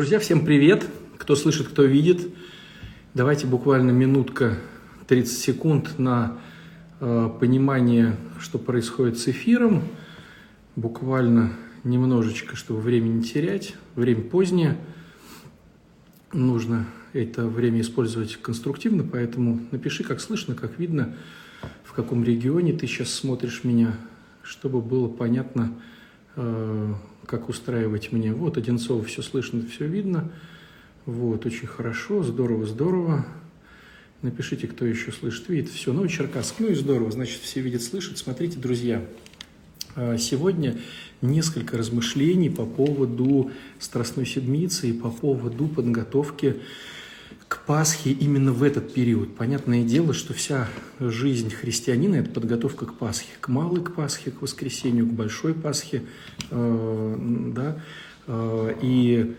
[0.00, 0.88] Друзья, всем привет!
[1.18, 2.26] Кто слышит, кто видит.
[3.12, 4.56] Давайте буквально минутка,
[5.08, 6.38] 30 секунд на
[7.00, 9.82] э, понимание, что происходит с эфиром.
[10.74, 11.52] Буквально
[11.84, 13.74] немножечко, чтобы время не терять.
[13.94, 14.78] Время позднее.
[16.32, 21.14] Нужно это время использовать конструктивно, поэтому напиши, как слышно, как видно,
[21.84, 23.94] в каком регионе ты сейчас смотришь меня,
[24.42, 25.74] чтобы было понятно,
[26.36, 26.94] э,
[27.30, 28.32] как устраивать мне.
[28.32, 30.32] Вот, Одинцова, все слышно, все видно.
[31.06, 33.24] Вот, очень хорошо, здорово, здорово.
[34.20, 35.70] Напишите, кто еще слышит, видит.
[35.70, 38.18] Все, ну и Черкасск, ну и здорово, значит, все видят, слышат.
[38.18, 39.04] Смотрите, друзья,
[39.94, 40.80] а, сегодня
[41.22, 46.56] несколько размышлений по поводу Страстной Седмицы и по поводу подготовки
[47.70, 49.36] к Пасхе именно в этот период.
[49.36, 50.66] Понятное дело, что вся
[50.98, 56.02] жизнь христианина– это подготовка к Пасхе, к малой к Пасхе, к воскресению, к большой Пасхе,
[56.50, 57.16] э,
[57.54, 57.80] да,
[58.26, 59.36] э, и,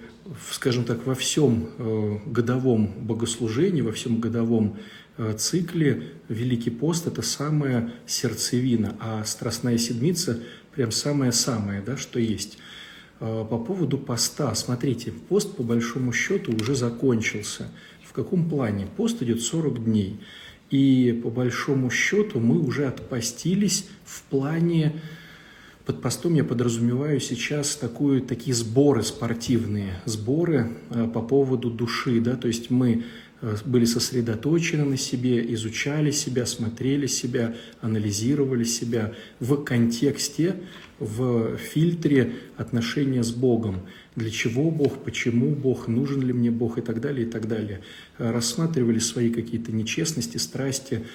[0.49, 4.77] скажем так, во всем э, годовом богослужении, во всем годовом
[5.37, 10.39] цикле Великий пост– это самая сердцевина, а Страстная Седмица–
[10.73, 12.59] прям самое-самое, да, что есть–
[13.19, 14.55] по поводу поста.
[14.55, 17.69] Смотрите, пост по большому счету уже закончился.
[18.11, 18.87] В каком плане?
[18.97, 20.19] Пост идет 40 дней.
[20.69, 24.99] И по большому счету мы уже отпостились в плане,
[25.85, 32.35] под постом я подразумеваю сейчас такую, такие сборы спортивные, сборы э, по поводу души, да,
[32.35, 33.05] то есть мы
[33.41, 40.55] Э, были сосредоточены на себе, изучали себя, смотрели себя, анализировали себя в контексте,
[40.99, 43.87] в фильтре отношения с Богом.
[44.15, 47.81] Для чего Бог, почему Бог, нужен ли мне Бог и так далее, и так далее.
[48.17, 51.05] Э, рассматривали свои какие-то нечестности, страсти,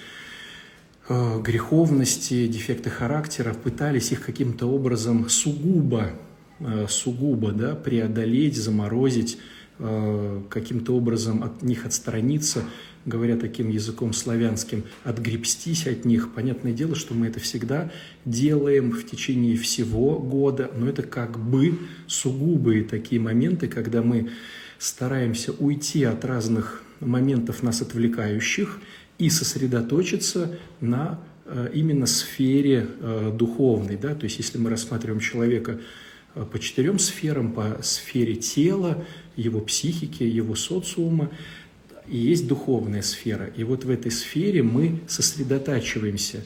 [1.08, 6.12] э, греховности, дефекты характера, пытались их каким-то образом сугубо,
[6.88, 9.36] сугубо да, преодолеть, заморозить,
[9.78, 12.64] Э, каким-то образом от них отстраниться,
[13.06, 16.34] говоря таким языком славянским, отгребстись от них.
[16.34, 17.90] Понятное дело, что мы это всегда
[18.24, 21.78] делаем в течение всего года, но это как бы
[22.08, 24.30] сугубые такие моменты, когда мы
[24.78, 28.80] стараемся уйти от разных моментов нас отвлекающих
[29.18, 33.96] и сосредоточиться на э, именно сфере э, духовной.
[33.96, 34.14] Да?
[34.14, 35.80] То есть если мы рассматриваем человека
[36.52, 39.06] по четырем сферам, по сфере тела,
[39.36, 41.30] его психики, его социума,
[42.08, 43.46] и есть духовная сфера.
[43.56, 46.42] И вот в этой сфере мы сосредотачиваемся.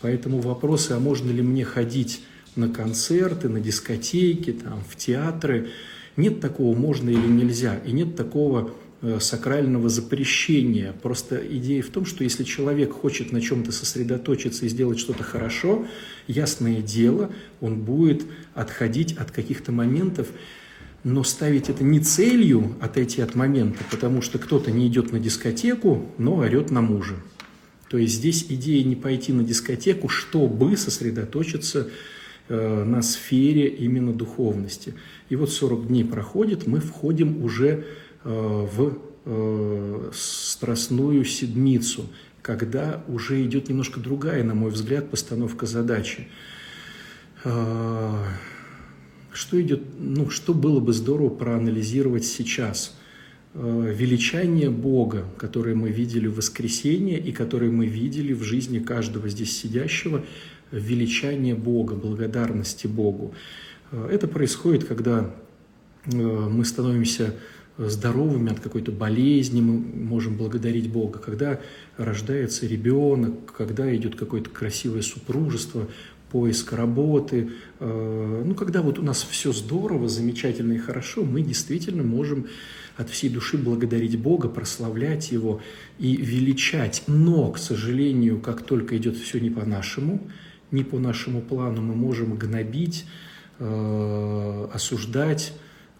[0.00, 2.22] Поэтому вопросы, а можно ли мне ходить
[2.56, 5.68] на концерты, на дискотеки, там, в театры,
[6.16, 7.76] нет такого можно или нельзя.
[7.86, 8.72] И нет такого
[9.04, 10.94] Э, сакрального запрещения.
[11.02, 15.84] Просто идея в том, что если человек хочет на чем-то сосредоточиться и сделать что-то хорошо,
[16.28, 18.22] ясное дело, он будет
[18.54, 20.28] отходить от каких-то моментов,
[21.04, 26.06] но ставить это не целью отойти от момента, потому что кто-то не идет на дискотеку,
[26.18, 27.16] но орет на мужа.
[27.88, 31.88] То есть здесь идея не пойти на дискотеку, чтобы сосредоточиться
[32.48, 34.94] э, на сфере именно духовности.
[35.28, 37.84] И вот 40 дней проходит, мы входим уже
[38.24, 42.06] Э, в э, страстную седмицу,
[42.40, 46.28] когда уже идет немножко другая, на мой взгляд, постановка задачи.
[47.44, 48.14] Э,
[49.32, 52.96] что идет, ну, что было бы здорово проанализировать сейчас?
[53.54, 59.54] Величание Бога, которое мы видели в воскресенье и которое мы видели в жизни каждого здесь
[59.58, 60.24] сидящего,
[60.70, 63.34] величание Бога, благодарности Богу.
[63.90, 65.34] Это происходит, когда
[66.06, 67.34] мы становимся
[67.76, 71.60] здоровыми от какой-то болезни, мы можем благодарить Бога, когда
[71.96, 75.88] рождается ребенок, когда идет какое-то красивое супружество,
[76.32, 77.50] поиск работы.
[77.78, 82.46] Э, ну, когда вот у нас все здорово, замечательно и хорошо, мы действительно можем
[82.96, 85.60] от всей души благодарить Бога, прославлять Его
[85.98, 87.04] и величать.
[87.06, 90.26] Но, к сожалению, как только идет все не по-нашему,
[90.70, 93.04] не по нашему плану, мы можем гнобить,
[93.58, 95.52] э, осуждать,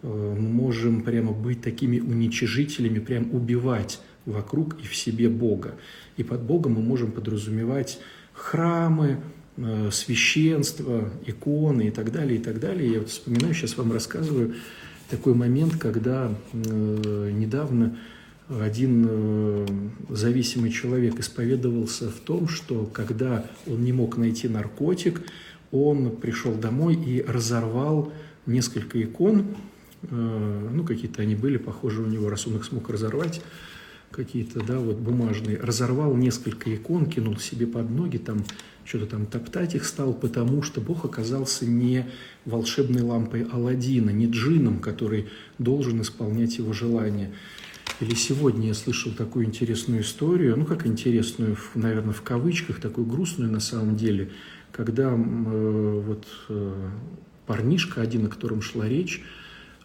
[0.02, 5.74] Э, мы можем прямо быть такими уничижителями, прям убивать вокруг и в себе Бога.
[6.16, 7.98] И под Богом мы можем подразумевать
[8.32, 9.20] храмы,
[9.56, 12.92] э, священство, иконы и так далее, и так далее.
[12.92, 14.54] Я вот вспоминаю, сейчас вам рассказываю
[15.10, 17.98] такой момент, когда э, недавно
[18.48, 25.22] один зависимый человек исповедовался в том, что когда он не мог найти наркотик,
[25.70, 28.12] он пришел домой и разорвал
[28.44, 29.54] несколько икон,
[30.10, 33.40] Э, ну, какие-то они были, похоже, у него, раз он их смог разорвать,
[34.12, 38.44] какие-то, да, вот бумажные, разорвал несколько икон, кинул себе под ноги, там
[38.84, 42.06] что-то там топтать их стал, потому что Бог оказался не
[42.44, 45.28] волшебной лампой Алладина, не джином, который
[45.58, 47.32] должен исполнять его желания.
[48.00, 53.50] Или сегодня я слышал такую интересную историю, ну как интересную, наверное, в кавычках, такую грустную
[53.50, 54.30] на самом деле,
[54.72, 56.90] когда э, вот э,
[57.46, 59.22] парнишка, один, о котором шла речь,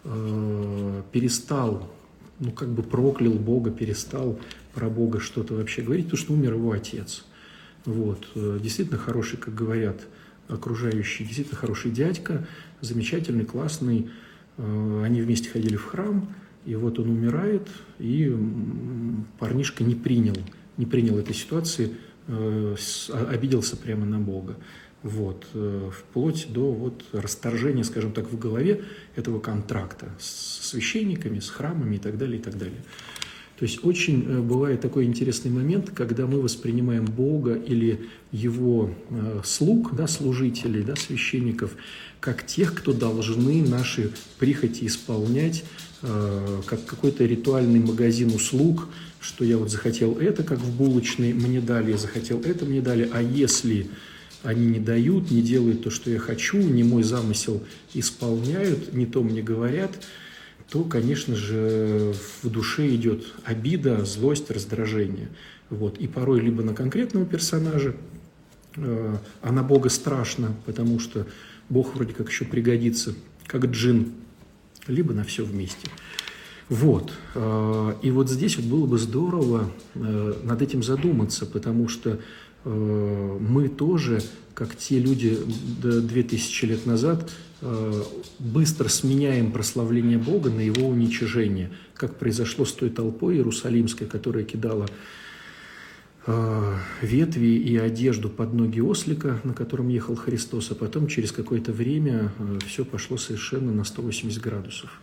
[0.04, 1.92] э, перестал,
[2.40, 4.38] ну как бы проклял Бога, перестал
[4.74, 7.24] про Бога что-то вообще говорить, потому что умер его отец.
[7.84, 8.28] Вот.
[8.34, 10.06] Э, действительно хороший, как говорят
[10.48, 12.46] окружающие, действительно хороший дядька,
[12.80, 14.10] замечательный, классный.
[14.56, 16.28] Э, они вместе ходили в храм,
[16.64, 17.68] и вот он умирает,
[17.98, 18.34] и
[19.38, 20.36] парнишка не принял,
[20.76, 21.92] не принял этой ситуации,
[22.26, 22.76] э,
[23.30, 24.56] обиделся прямо на Бога.
[25.04, 25.46] Вот,
[25.92, 28.82] вплоть до вот расторжения, скажем так, в голове
[29.14, 32.82] этого контракта с священниками, с храмами и так далее, и так далее.
[33.58, 39.40] То есть очень э, бывает такой интересный момент, когда мы воспринимаем Бога или Его э,
[39.44, 41.72] слуг, да, служителей, да, священников,
[42.20, 45.64] как тех, кто должны наши прихоти исполнять,
[46.02, 48.86] э, как какой-то ритуальный магазин услуг,
[49.20, 53.10] что я вот захотел это, как в булочной, мне дали, я захотел это, мне дали,
[53.12, 53.88] а если
[54.42, 57.62] они не дают, не делают то, что я хочу, не мой замысел
[57.94, 59.92] исполняют, не то мне говорят–
[60.70, 65.28] то, конечно же, в душе идет обида, злость, раздражение.
[65.70, 65.98] Вот.
[65.98, 67.94] И порой либо на конкретного персонажа,
[68.76, 71.26] э, а на Бога страшно, потому что
[71.68, 73.14] Бог вроде как еще пригодится,
[73.46, 74.12] как джин,
[74.86, 75.88] либо на все вместе.
[76.68, 77.12] Вот.
[77.34, 82.20] Э, и вот здесь вот было бы здорово э, над этим задуматься, потому что
[82.70, 84.20] мы тоже,
[84.54, 85.38] как те люди
[85.82, 87.30] 2000 лет назад,
[87.60, 88.02] Э,
[88.38, 94.86] быстро сменяем прославление Бога на его уничижение, как произошло с той толпой иерусалимской, которая кидала
[96.26, 101.72] э, ветви и одежду под ноги ослика, на котором ехал Христос, а потом через какое-то
[101.72, 105.00] время э, все пошло совершенно на 180 градусов.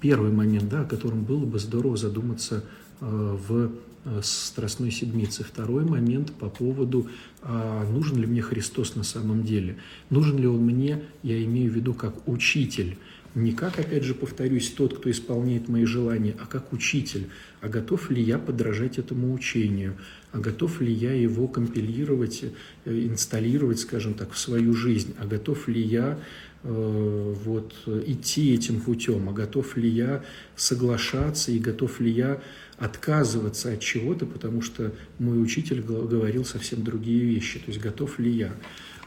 [0.00, 2.64] Первый момент, да, о котором было бы здорово задуматься
[3.00, 3.70] в
[4.04, 5.44] Э, Страстной Седмицы.
[5.44, 7.08] Второй момент по поводу,
[7.42, 9.76] а нужен ли мне Христос на самом деле.
[10.10, 12.96] Нужен ли он мне, я имею в виду, как учитель.
[13.34, 17.28] Не как, опять же, повторюсь, тот, кто исполняет мои желания, а как учитель.
[17.60, 19.96] А готов ли я подражать этому учению?
[20.32, 22.44] А готов ли я его компилировать,
[22.84, 25.14] э, инсталлировать, скажем так, в свою жизнь?
[25.18, 26.18] А готов ли я
[26.62, 27.74] вот,
[28.06, 29.28] идти этим путем?
[29.28, 30.22] А готов ли я
[30.56, 32.40] соглашаться и готов ли я
[32.78, 37.58] отказываться от чего-то, потому что мой учитель говорил совсем другие вещи.
[37.60, 38.52] То есть готов ли я?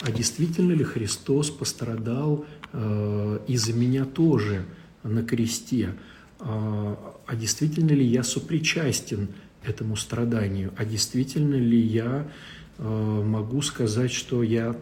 [0.02, 4.66] А действительно ли Христос пострадал э, из-за меня тоже
[5.04, 5.94] на кресте?
[6.40, 9.30] А, а действительно ли я сопричастен
[9.64, 10.74] этому страданию?
[10.78, 12.30] А действительно ли я
[12.78, 12.84] э,
[13.26, 14.76] могу сказать, что я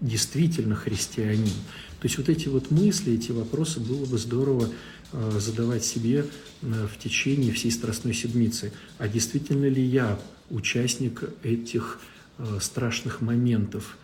[0.00, 1.52] действительно христианин?
[2.00, 4.68] То есть вот эти вот мысли, эти вопросы было бы здорово
[5.12, 6.24] Э, задавать себе
[6.62, 8.72] э, в течение всей Страстной Седмицы.
[8.98, 10.20] А действительно ли я
[10.50, 11.98] участник этих
[12.38, 13.96] э, страшных моментов?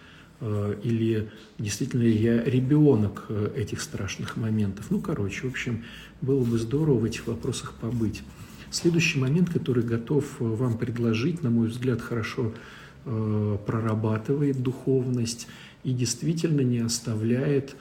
[0.82, 3.24] Или действительно ли я ребенок
[3.56, 4.90] этих страшных моментов?
[4.90, 5.82] Ну, короче, в общем,
[6.20, 8.22] было бы здорово в этих вопросах побыть.
[8.70, 12.52] Следующий момент, который готов вам предложить, на мой взгляд, хорошо
[13.04, 15.48] прорабатывает духовность
[15.84, 17.74] и действительно не оставляет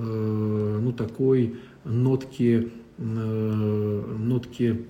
[0.00, 4.86] ну, такой нотки, э, нотки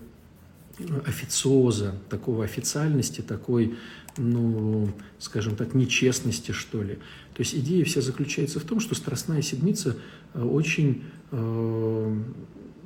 [1.07, 3.77] официоза, такого официальности, такой,
[4.17, 4.89] ну,
[5.19, 6.95] скажем так, нечестности, что ли.
[7.35, 9.97] То есть идея вся заключается в том, что Страстная Седмица
[10.35, 12.17] э, очень э,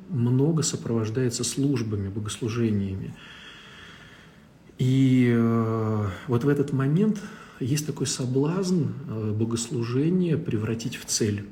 [0.08, 3.14] много сопровождается службами, богослужениями.
[4.78, 7.20] И э, вот в этот момент
[7.60, 11.44] есть такой соблазн э, богослужения превратить в цель,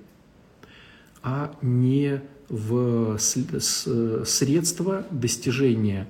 [1.23, 6.09] а не в средства достижения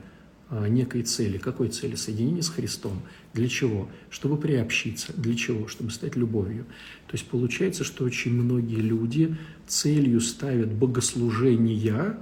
[0.50, 1.38] а, некой цели.
[1.38, 1.94] Какой цели?
[1.94, 3.02] Соединение с Христом.
[3.34, 3.88] Для чего?
[4.10, 5.12] Чтобы приобщиться.
[5.16, 5.68] Для чего?
[5.68, 6.64] Чтобы стать любовью.
[7.06, 9.36] То есть получается, что очень многие люди
[9.68, 12.18] целью ставят богослужения,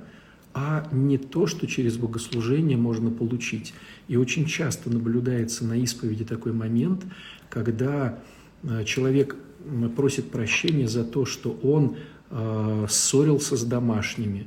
[0.52, 3.72] а не то, что через богослужение можно получить.
[4.08, 7.04] И очень часто наблюдается на исповеди такой момент,
[7.48, 8.18] когда
[8.62, 9.36] а, человек
[9.96, 11.96] просит прощения за то, что он
[12.30, 14.46] э, ссорился с домашними,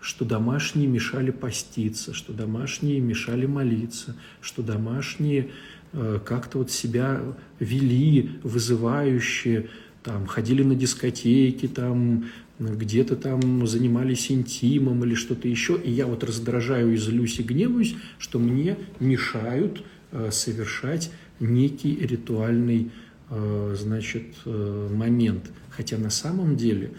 [0.00, 5.50] что домашние мешали поститься, что домашние мешали молиться, что домашние
[5.92, 7.20] э, как-то вот себя
[7.58, 9.68] вели вызывающе,
[10.02, 12.26] там, ходили на дискотеки, там,
[12.58, 17.94] где-то там занимались интимом или что-то еще, и я вот раздражаю и злюсь и гневаюсь,
[18.18, 19.82] что мне мешают
[20.12, 22.90] э, совершать некий ритуальный
[23.74, 25.50] значит, момент.
[25.68, 26.92] Хотя на самом деле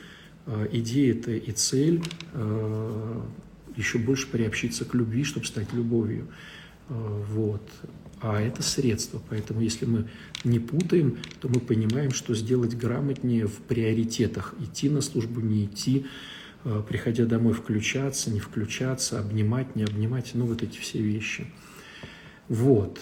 [0.71, 2.01] идея-то и цель
[3.75, 6.27] еще больше приобщиться к любви, чтобы стать любовью.
[6.89, 7.61] Вот
[8.21, 9.21] а это средство.
[9.29, 10.07] Поэтому если мы
[10.43, 14.55] не путаем, то мы понимаем, что сделать грамотнее в приоритетах.
[14.59, 16.05] Идти на службу, не идти,
[16.65, 21.47] э, приходя домой включаться, не включаться, обнимать, не обнимать, ну вот эти все вещи.
[22.47, 22.99] Вот.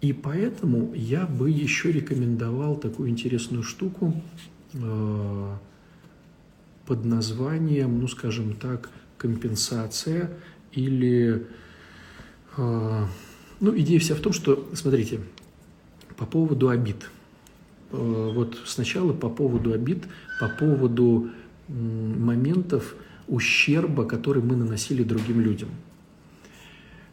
[0.00, 4.22] И поэтому я бы еще рекомендовал такую интересную штуку
[4.72, 5.56] э,
[6.90, 10.28] под названием, ну скажем так, компенсация
[10.72, 11.46] или
[12.56, 13.06] э,
[13.60, 15.20] ну, идея вся в том, что, смотрите,
[16.16, 17.08] по поводу обид.
[17.92, 20.02] Э, вот сначала по поводу обид,
[20.40, 21.30] по поводу
[21.68, 22.96] моментов
[23.28, 25.68] ущерба, который мы наносили другим людям.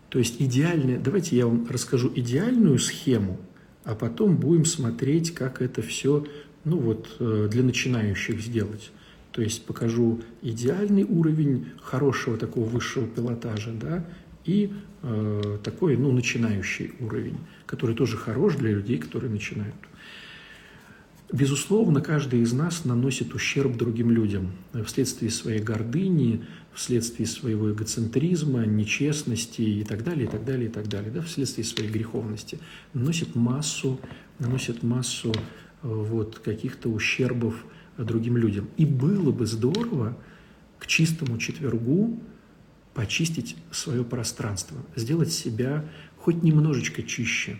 [0.10, 3.38] То есть идеальная, давайте я вам расскажу идеальную схему,
[3.84, 6.26] а потом будем смотреть, как это все
[6.64, 8.90] ну вот, э, для начинающих сделать.
[9.38, 14.04] То есть покажу идеальный уровень хорошего такого высшего пилотажа, да,
[14.46, 19.76] и э, такой, ну, начинающий уровень, который тоже хорош для людей, которые начинают.
[21.32, 24.54] Безусловно, каждый из нас наносит ущерб другим людям
[24.88, 30.88] вследствие своей гордыни, вследствие своего эгоцентризма, нечестности и так далее, и так далее, и так
[30.88, 32.58] далее, да, вследствие своей греховности.
[32.96, 34.00] Наносит массу,
[34.40, 35.40] наносит массу э,
[35.84, 37.64] вот, каких-то ущербов
[37.98, 38.70] другим людям.
[38.78, 40.18] И было бы здорово
[40.80, 42.20] к чистому четвергу
[42.94, 45.86] почистить свое пространство, сделать себя
[46.18, 47.58] хоть немножечко чище.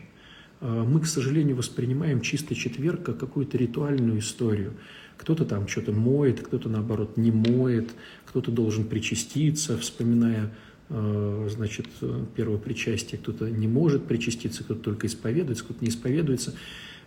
[0.60, 4.74] А, мы, к сожалению, воспринимаем чистый четверг как какую-то ритуальную историю.
[5.18, 7.90] Кто-то там что-то моет, кто-то, наоборот, не моет,
[8.26, 10.52] кто-то должен причаститься, вспоминая
[10.90, 11.88] а, значит,
[12.36, 16.54] первое причастие, кто-то не может причаститься, кто-то только исповедуется, кто-то не исповедуется.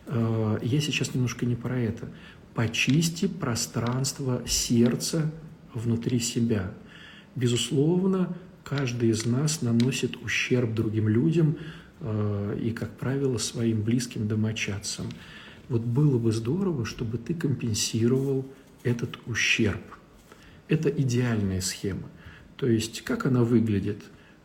[0.06, 2.08] А, я сейчас немножко не про это.
[2.54, 5.30] Почисти пространство сердца
[5.74, 6.72] внутри себя–
[7.36, 11.56] Безусловно, каждый из нас наносит ущерб другим людям
[12.00, 15.06] э, и, как правило, своим близким домочадцам.
[15.68, 18.46] Вот было бы здорово, чтобы ты компенсировал
[18.82, 19.82] этот ущерб.
[20.68, 22.08] Это идеальная схема.
[22.56, 24.02] То есть, как она выглядит?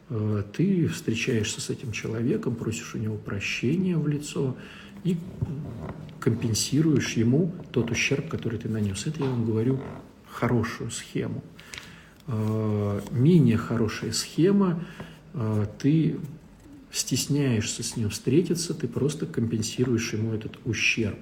[0.10, 4.56] Э, ты встречаешься с этим человеком, просишь у него прощения в лицо
[5.06, 5.18] и
[6.20, 9.08] компенсируешь ему тот ущерб, который ты нанес.
[9.08, 9.80] Это я вам говорю
[10.28, 11.42] хорошую схему–
[12.28, 14.84] Э, менее хорошая схема,
[15.34, 16.18] э, ты
[16.92, 21.20] стесняешься с ним встретиться, ты просто компенсируешь ему этот ущерб,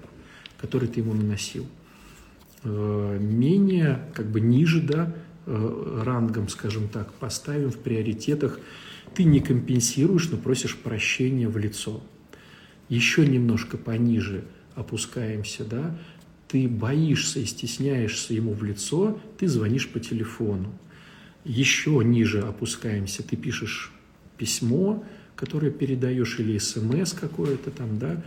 [0.57, 1.65] который ты ему наносил.
[2.63, 5.13] Э, менее, как бы ниже, да,
[5.45, 8.61] рангом, скажем так, поставим в приоритетах,
[9.13, 12.01] ты не компенсируешь, но просишь прощения в лицо.
[12.89, 14.43] Еще немножко пониже
[14.75, 15.97] опускаемся, да,
[16.47, 20.71] ты боишься и стесняешься ему в лицо, ты звонишь по телефону
[21.45, 23.91] еще ниже опускаемся, ты пишешь
[24.37, 25.03] письмо,
[25.35, 28.23] которое передаешь, или смс какое-то там, да,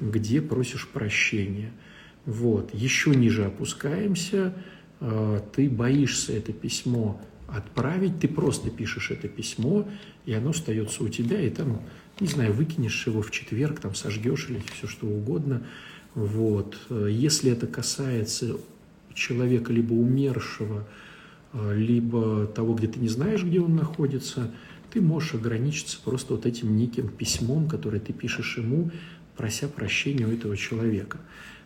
[0.00, 1.72] где просишь прощения.
[2.24, 2.72] Вот.
[2.74, 4.54] Еще ниже опускаемся,
[5.00, 9.86] э, ты боишься это письмо отправить, ты просто пишешь это письмо,
[10.24, 11.82] и оно остается у тебя, и там,
[12.20, 15.62] не знаю, выкинешь его в четверг, там сожгешь или все что угодно.
[16.14, 16.78] Вот.
[16.90, 18.56] Если это касается
[19.14, 20.86] человека либо умершего,
[21.54, 24.50] а, либо того, где ты не знаешь, где он находится,
[24.92, 28.90] ты можешь ограничиться просто вот этим неким письмом, которое ты пишешь ему,
[29.36, 31.18] прося прощения у этого человека.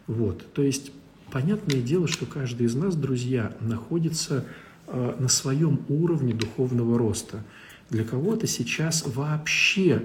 [0.07, 0.45] Вот.
[0.53, 0.93] То есть,
[1.31, 4.47] понятное дело, что каждый из нас, друзья, находится
[4.87, 7.45] э, на своем уровне духовного роста.
[7.91, 10.03] Для кого-то сейчас вообще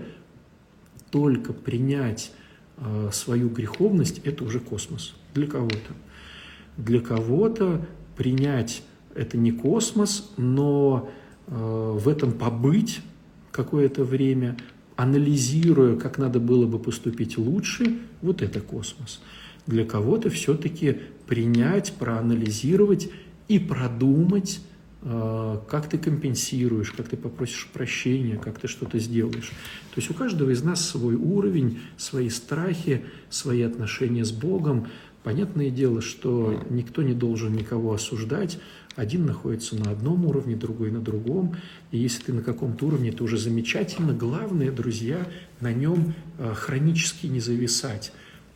[1.13, 2.31] только принять
[2.77, 5.13] э, свою греховность– это уже космос.
[5.35, 5.93] Для кого-то.
[6.75, 7.85] Для кого-то
[8.17, 8.81] принять
[9.13, 11.11] это не космос, но
[11.45, 13.01] э, в этом побыть
[13.51, 14.57] какое-то время,
[14.95, 19.21] анализируя, как надо было бы поступить лучше, вот это космос.
[19.67, 23.11] Для кого-то все-таки принять, проанализировать
[23.47, 24.61] и продумать,
[25.03, 29.49] как ты компенсируешь, как ты попросишь прощения, как ты что-то сделаешь.
[29.93, 34.87] То есть у каждого из нас свой уровень, свои страхи, свои отношения с Богом.
[35.23, 38.59] Понятное дело, что никто не должен никого осуждать,
[38.95, 41.55] один находится на одном уровне, другой на другом.
[41.91, 44.13] И если ты на каком-то уровне, это уже замечательно.
[44.13, 45.27] Главное, друзья,
[45.61, 48.13] на нем э, хронически не зависать.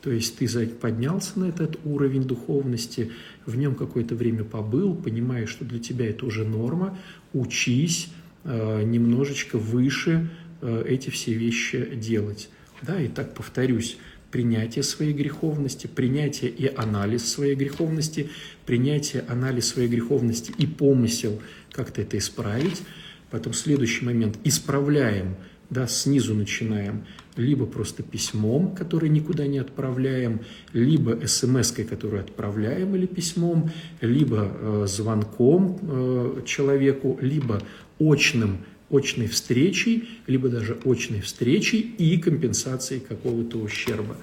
[0.07, 3.11] То есть ты поднялся на этот уровень духовности,
[3.45, 6.97] в нем какое-то время побыл, понимаешь, что для тебя это уже норма,
[7.33, 8.07] учись
[8.45, 10.29] э, немножечко выше
[10.61, 12.49] э, эти все вещи делать.
[12.81, 13.97] Да, и так повторюсь,
[14.31, 18.29] принятие своей греховности, принятие и анализ своей греховности,
[18.65, 21.41] принятие, анализ своей греховности и помысел
[21.73, 22.81] как-то это исправить.
[23.29, 25.35] Потом следующий момент– исправляем,
[25.69, 27.05] да, снизу начинаем,
[27.35, 30.41] либо просто письмом, которое никуда не отправляем,
[30.73, 33.71] либо смс-кой, которую отправляем или письмом,
[34.01, 37.61] либо э, звонком э, человеку, либо
[37.99, 38.59] очным
[38.89, 44.15] очной встречей, либо даже очной встречей и компенсацией какого-то ущерба.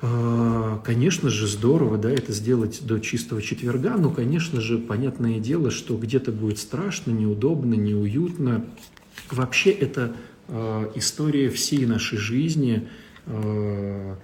[0.00, 5.70] А, конечно же, здорово, да, это сделать до чистого четверга, но, конечно же, понятное дело,
[5.70, 8.64] что где-то будет страшно, неудобно, неуютно.
[9.30, 10.16] Вообще это
[10.48, 12.88] э, история всей нашей жизни,
[13.26, 14.14] э,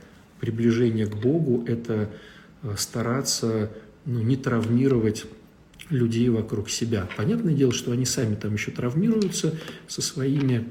[0.40, 2.10] приближение к Богу, это
[2.76, 3.70] стараться
[4.06, 5.26] ну, не травмировать
[5.90, 7.08] людей вокруг себя.
[7.16, 9.54] Понятное дело, что они сами там еще травмируются
[9.86, 10.68] со своими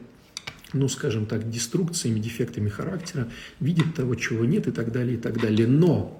[0.74, 5.40] ну, скажем так, деструкциями, дефектами характера, видят того, чего нет и так далее, и так
[5.40, 5.68] далее.
[5.68, 6.20] Но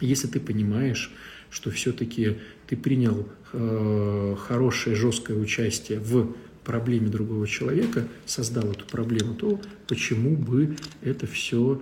[0.00, 1.12] если ты понимаешь,
[1.50, 9.34] что все-таки ты принял э, хорошее, жесткое участие в проблеме другого человека, создал эту проблему,
[9.34, 11.80] то почему бы это все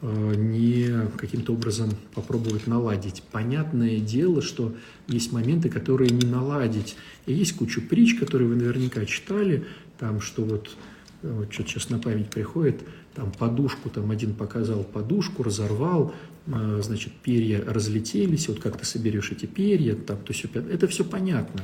[0.00, 3.24] Э, не каким-то образом попробовать наладить.
[3.32, 4.76] Понятное дело, что
[5.08, 6.96] есть моменты, которые не наладить.
[7.26, 9.66] И есть куча притч, которые вы наверняка читали,
[9.98, 10.70] там, что вот,
[11.22, 12.80] э, вот что сейчас на память приходит,
[13.14, 16.14] там подушку, там один показал подушку, разорвал,
[16.46, 21.04] э, значит, перья разлетелись, вот как ты соберешь эти перья, там, то все, это все
[21.04, 21.62] понятно.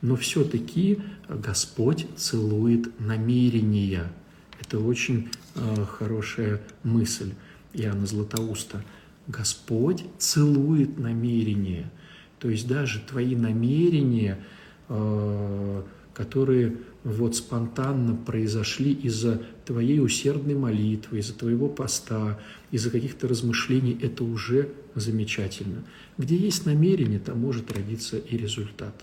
[0.00, 4.12] Но все-таки Господь целует намерения.
[4.60, 7.32] Это очень э, хорошая мысль.
[7.74, 8.82] Иоанна Златоуста,
[9.26, 11.90] Господь целует намерения.
[12.38, 14.38] То есть даже твои намерения,
[14.88, 15.82] э,
[16.14, 22.38] которые вот спонтанно произошли из-за твоей усердной молитвы, из-за твоего поста,
[22.70, 25.84] из-за каких-то размышлений, это уже замечательно.
[26.16, 28.94] Где есть намерение, там может родиться и результат.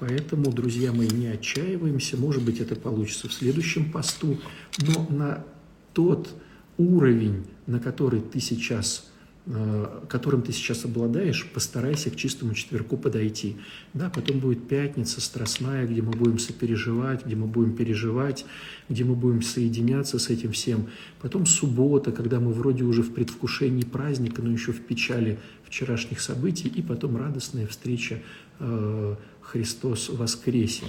[0.00, 4.38] Поэтому, друзья мои, не отчаиваемся, может быть, это получится в следующем посту,
[4.78, 5.44] но на
[5.92, 6.30] тот
[6.78, 9.10] уровень, на который ты сейчас
[9.44, 13.58] э, которым ты сейчас обладаешь, постарайся к чистому четверку подойти.
[13.92, 18.46] Да, потом будет пятница страстная, где мы будем сопереживать, где мы будем переживать,
[18.88, 20.86] где мы будем соединяться с этим всем.
[21.20, 26.68] Потом суббота, когда мы вроде уже в предвкушении праздника, но еще в печали вчерашних событий,
[26.68, 28.22] и потом радостная встреча
[28.60, 29.16] э,
[29.50, 30.84] Христос воскресе.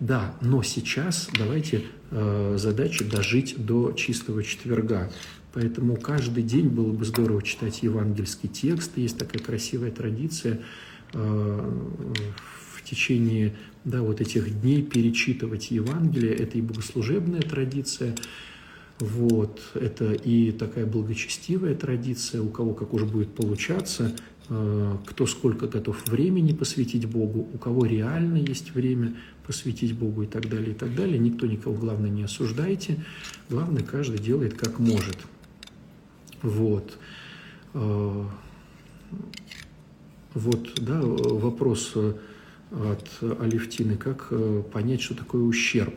[0.00, 5.10] Да, но сейчас давайте э, задача дожить до чистого четверга.
[5.52, 8.96] Поэтому каждый день было бы здорово читать евангельский текст.
[8.96, 10.60] Есть такая красивая традиция
[11.12, 11.18] э,
[12.74, 16.34] в течение да, вот этих дней перечитывать Евангелие.
[16.34, 18.14] Это и богослужебная традиция,
[18.98, 24.14] вот, это и такая благочестивая традиция, у кого как уж будет получаться.
[24.50, 30.26] Э, кто сколько готов времени посвятить Богу, у кого реально есть время посвятить Богу и
[30.26, 31.18] так далее, и так далее.
[31.18, 33.02] Никто никого, главное, не осуждайте.
[33.48, 35.16] Главное, каждый делает как может.
[36.42, 36.98] Вот.
[37.72, 38.24] Э,
[40.34, 42.12] вот, да, вопрос э,
[42.70, 44.30] от Алевтины, как
[44.72, 45.94] понять, что такое ущерб.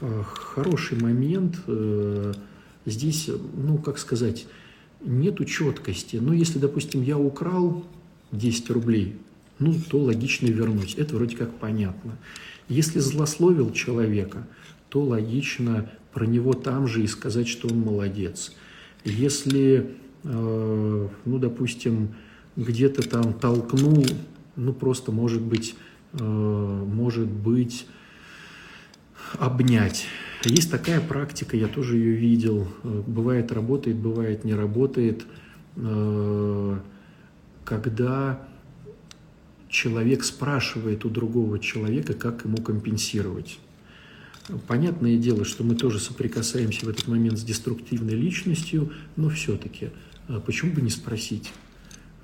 [0.00, 1.58] Хороший момент.
[2.84, 4.46] Здесь, ну, как сказать,
[5.00, 6.16] нету четкости.
[6.16, 7.84] Но если, допустим, я украл
[8.32, 9.16] 10 рублей,
[9.58, 10.94] ну, то логично вернуть.
[10.94, 12.16] Это вроде как понятно.
[12.68, 14.46] Если злословил человека,
[14.88, 18.52] то логично про него там же и сказать, что он молодец.
[19.04, 19.90] Если,
[20.24, 22.14] э, ну, допустим,
[22.56, 24.04] где-то там толкнул,
[24.56, 25.76] ну, просто, может быть,
[26.12, 27.86] э, может быть,
[29.38, 30.06] обнять.
[30.44, 32.66] Есть такая практика, я тоже ее видел.
[32.82, 35.26] Бывает работает, бывает не работает.
[35.76, 36.78] Э,
[37.64, 38.40] когда
[39.68, 43.58] человек спрашивает у другого человека, как ему компенсировать.
[44.66, 49.90] Понятное дело, что мы тоже соприкасаемся в этот момент с деструктивной личностью, но все-таки
[50.28, 51.52] э, почему бы не спросить?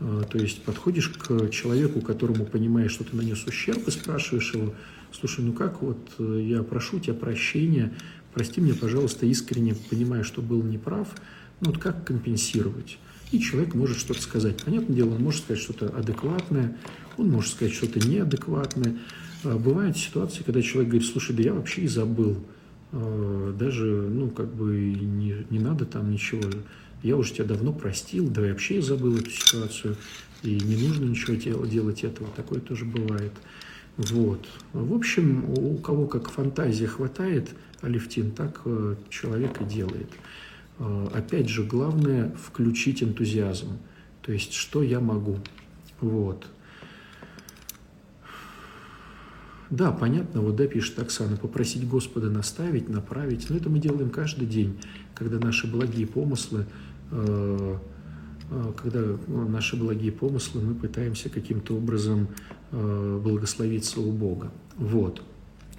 [0.01, 4.75] Э, то есть подходишь к человеку, которому понимаешь, что ты нанес ущерб, и спрашиваешь его,
[5.19, 7.93] слушай, ну как вот э, я прошу тебя прощения,
[8.35, 11.09] прости меня, пожалуйста, искренне понимаю, что был неправ,
[11.61, 12.99] ну вот как компенсировать?
[13.33, 14.63] И человек может что-то сказать.
[14.63, 16.77] Понятное дело, он может сказать что-то адекватное,
[17.17, 18.99] он может сказать что-то неадекватное.
[19.43, 22.37] А бывают ситуации, когда человек говорит, слушай, да я вообще и забыл.
[22.93, 26.41] А, даже, ну, как бы не, не надо там ничего
[27.03, 29.97] я уже тебя давно простил, да и вообще я забыл эту ситуацию,
[30.43, 33.33] и не нужно ничего делать этого, такое тоже бывает.
[33.97, 34.47] Вот.
[34.73, 40.11] В общем, у кого как фантазия хватает, Алевтин, так э, человек и делает.
[40.79, 43.79] Э, опять же, главное включить энтузиазм.
[44.21, 45.39] То есть, что я могу.
[46.01, 46.47] Вот.
[49.71, 53.51] Да, понятно, вот да, пишет Оксана, попросить Господа наставить, направить.
[53.51, 54.79] Но это мы делаем каждый день,
[55.15, 56.67] когда наши благие помыслы,
[57.11, 57.79] э,
[58.77, 62.29] когда ну, наши благие помыслы мы пытаемся каким-то образом
[62.71, 64.53] э, благословиться у Бога.
[64.77, 65.23] Вот.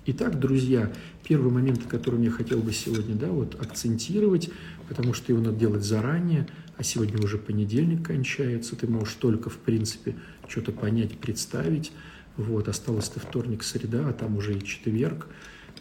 [0.06, 4.50] Итак, друзья, первый момент, который я хотел бы сегодня да, вот, акцентировать,
[4.88, 9.58] потому что его надо делать заранее, а сегодня уже понедельник кончается, ты можешь только, в
[9.58, 10.16] принципе,
[10.48, 11.92] что-то понять, представить.
[12.38, 15.28] Вот, осталось-то вторник, среда, а там уже и четверг.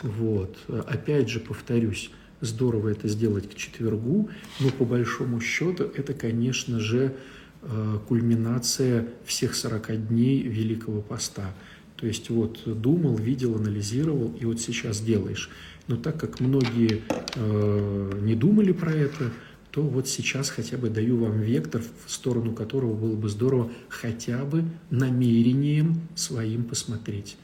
[0.03, 0.57] Вот.
[0.68, 4.29] Опять же, повторюсь, здорово это сделать к четвергу,
[4.61, 7.14] но по большому счету это, конечно же,
[7.62, 11.55] э, кульминация всех 40 дней Великого Поста.
[11.96, 15.51] То есть вот думал, видел, анализировал, и вот сейчас делаешь.
[15.88, 17.03] Но так как многие
[17.35, 19.33] э, не думали про это,
[19.70, 24.44] то вот сейчас хотя бы даю вам вектор, в сторону которого было бы здорово хотя
[24.44, 27.37] бы намерением своим посмотреть.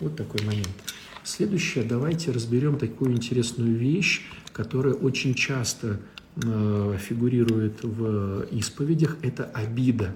[0.00, 0.68] Вот такой момент.
[1.28, 4.22] Следующее, давайте разберем такую интересную вещь,
[4.54, 6.00] которая очень часто
[6.42, 10.14] э, фигурирует в исповедях, это обида.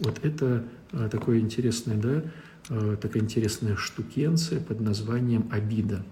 [0.00, 2.24] Вот это э, такое интересное, да,
[2.70, 6.04] э, такая интересная штукенция под названием обида.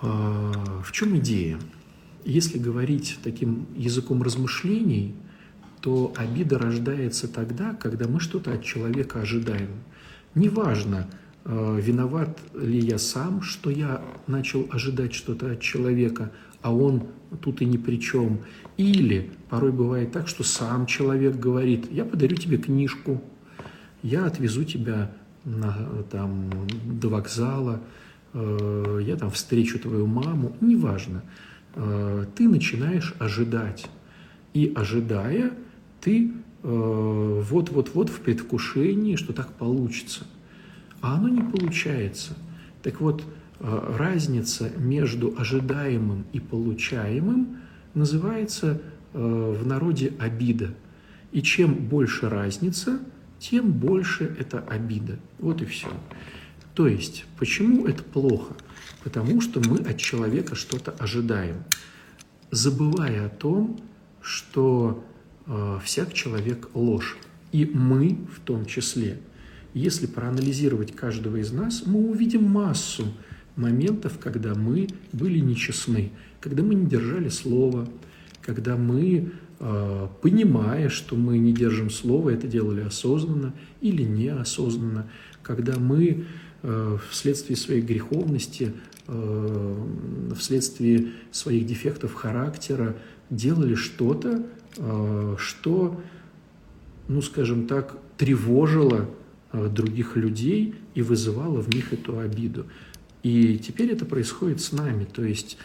[0.00, 1.60] Э, в чем идея?
[2.24, 5.14] Если говорить таким языком размышлений,
[5.82, 9.68] то обида рождается тогда, когда мы что-то от человека ожидаем.
[10.34, 11.10] Неважно,
[11.44, 16.30] виноват ли я сам, что я начал ожидать что-то от человека,
[16.62, 17.04] а он
[17.40, 18.40] тут и ни при чем.
[18.76, 23.22] Или порой бывает так, что сам человек говорит, я подарю тебе книжку,
[24.02, 25.10] я отвезу тебя
[25.44, 26.50] на, там,
[26.84, 27.80] до вокзала,
[28.32, 31.22] э, я там встречу твою маму, неважно.
[31.74, 33.86] Э, ты начинаешь ожидать.
[34.54, 35.52] И ожидая,
[36.00, 36.30] ты
[36.62, 40.26] э, вот-вот-вот в предвкушении, что так получится.
[41.02, 42.34] А оно не получается.
[42.82, 43.22] Так вот,
[43.60, 47.58] э, разница между ожидаемым и получаемым
[47.94, 48.80] называется
[49.12, 50.74] в народе обида.
[51.32, 52.98] И чем больше разница,
[53.38, 55.18] тем больше это обида.
[55.38, 55.88] Вот и все.
[56.74, 58.54] То есть, почему это плохо?
[59.04, 61.64] Потому что мы от человека что-то ожидаем,
[62.50, 63.80] забывая о том,
[64.20, 65.04] что
[65.46, 67.18] э, всяк человек ложь,
[67.50, 69.18] и мы в том числе.
[69.74, 73.06] Если проанализировать каждого из нас, мы увидим массу
[73.56, 77.88] моментов, когда мы были нечестны, когда мы не держали слова,
[78.42, 79.30] когда мы,
[79.60, 85.08] э, понимая, что мы не держим слова, это делали осознанно или неосознанно,
[85.42, 86.24] когда мы
[86.62, 88.72] э, вследствие своей греховности
[89.08, 89.74] Э,
[90.36, 92.96] вследствие своих дефектов характера
[93.30, 94.46] делали что-то,
[95.38, 96.00] что,
[97.08, 99.10] ну, скажем так, тревожило
[99.52, 102.66] других людей и вызывало в них эту обиду.
[103.22, 105.04] И теперь это происходит с нами.
[105.04, 105.56] То есть,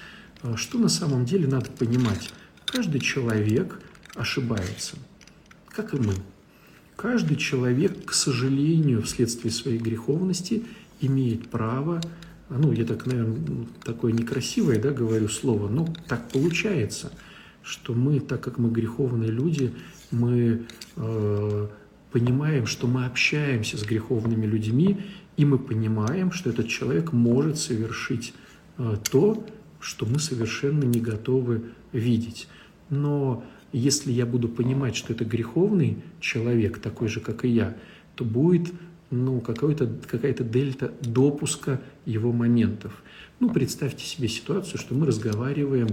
[0.55, 2.31] что на самом деле надо понимать?
[2.65, 3.79] Каждый человек
[4.15, 4.97] ошибается,
[5.69, 6.13] как и мы.
[6.95, 10.63] Каждый человек, к сожалению, вследствие своей греховности
[10.99, 12.01] имеет право
[12.49, 17.11] ну, я так, наверное, такое некрасивое, да, говорю слово, но так получается,
[17.61, 19.73] что мы, так как мы греховные люди,
[20.11, 21.67] мы э,
[22.11, 25.01] понимаем, что мы общаемся с греховными людьми,
[25.35, 28.33] и мы понимаем, что этот человек может совершить
[28.77, 29.45] э, то,
[29.79, 32.47] что мы совершенно не готовы видеть.
[32.89, 37.75] Но если я буду понимать, что это греховный человек, такой же, как и я,
[38.15, 38.73] то будет
[39.09, 43.03] ну, какая-то дельта допуска его моментов.
[43.39, 45.89] Ну, представьте себе ситуацию, что мы разговариваем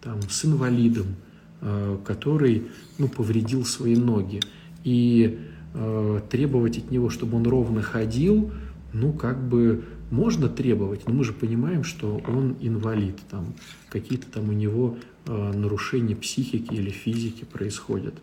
[0.00, 1.16] там, с инвалидом,
[1.60, 4.40] э, который ну, повредил свои ноги.
[4.84, 5.40] И
[5.74, 8.50] э, требовать от него, чтобы он ровно ходил,
[8.92, 13.54] ну, как бы можно требовать, но мы же понимаем, что он инвалид, там
[13.90, 18.14] какие-то там у него э, нарушения психики или физики происходят.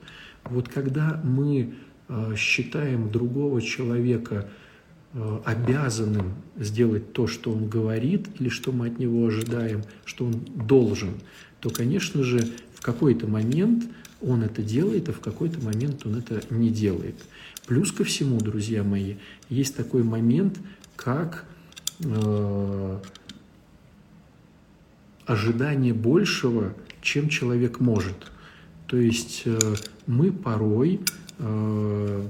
[0.44, 1.74] Вот когда мы
[2.14, 4.50] Э, считаем другого человека
[5.14, 10.34] э, обязанным сделать то, что он говорит, или что мы от него ожидаем, что он
[10.34, 11.12] должен,
[11.62, 13.86] то, конечно же, в какой-то момент
[14.22, 17.16] он это делает, а в какой-то момент он это не делает.
[17.66, 19.16] Плюс ко всему, друзья мои,
[19.50, 20.60] есть такой момент,
[20.96, 21.46] как
[22.00, 23.00] э,
[25.26, 28.32] ожидание большего, чем человек может.
[28.88, 29.58] То есть э,
[30.06, 31.00] мы порой
[31.38, 32.28] э,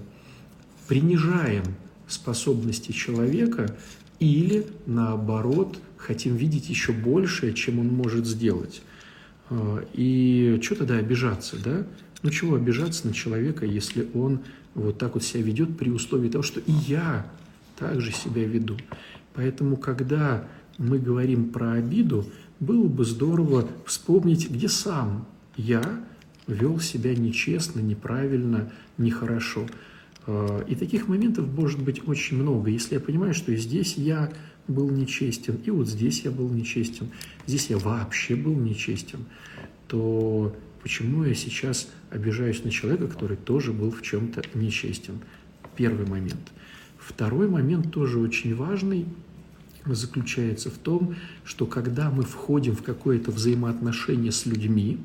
[0.87, 1.63] принижаем
[2.07, 3.75] способности человека
[4.19, 8.81] или, наоборот, хотим видеть еще большее, чем он может сделать.
[9.51, 11.85] Э, и что тогда обижаться, да?
[12.23, 14.39] Ну чего обижаться на человека, если он
[14.73, 17.29] вот так вот себя ведет при условии того, что и я
[17.77, 18.77] также себя веду.
[19.33, 22.25] Поэтому, когда мы говорим про обиду,
[22.59, 25.25] было бы здорово вспомнить, где сам
[25.57, 25.83] я
[26.47, 29.67] вел себя нечестно, неправильно, нехорошо.
[30.27, 32.69] А, и таких моментов может быть очень много.
[32.69, 34.31] Если я понимаю, что здесь я
[34.67, 37.07] был нечестен, и вот здесь я был нечестен,
[37.47, 39.25] здесь я вообще был нечестен,
[39.87, 45.19] то почему я сейчас обижаюсь на человека, который тоже был в чем-то нечестен?
[45.75, 46.51] Первый момент.
[46.97, 49.05] Второй момент тоже очень важный
[49.85, 54.99] заключается в том, что когда мы входим в какое-то взаимоотношение с людьми,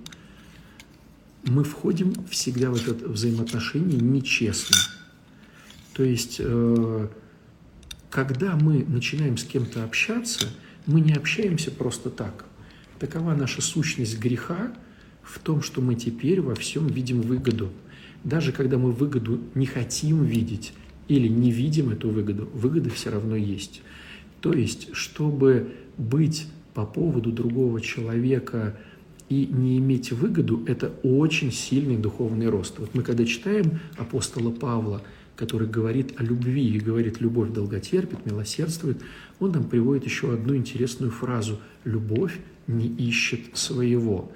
[1.45, 4.77] мы входим всегда в это взаимоотношение нечестно.
[5.95, 7.09] То есть, э,
[8.11, 10.47] когда мы начинаем с кем-то общаться,
[10.87, 12.45] мы не общаемся просто так.
[12.99, 14.73] Такова наша сущность греха
[15.23, 17.71] в том, что мы теперь во всем видим выгоду.
[18.25, 20.73] Даже когда мы выгоду не хотим видеть
[21.09, 23.83] или не видим эту выгоду, выгода все равно есть.
[24.41, 28.79] То есть, чтобы быть по поводу другого человека
[29.29, 32.79] и не иметь выгоду– это очень сильный духовный рост.
[32.79, 35.03] Вот мы когда читаем апостола Павла,
[35.37, 39.01] который говорит о любви и говорит «любовь долготерпит, милосердствует»,
[39.39, 44.33] он нам приводит еще одну интересную фразу «любовь не ищет своего».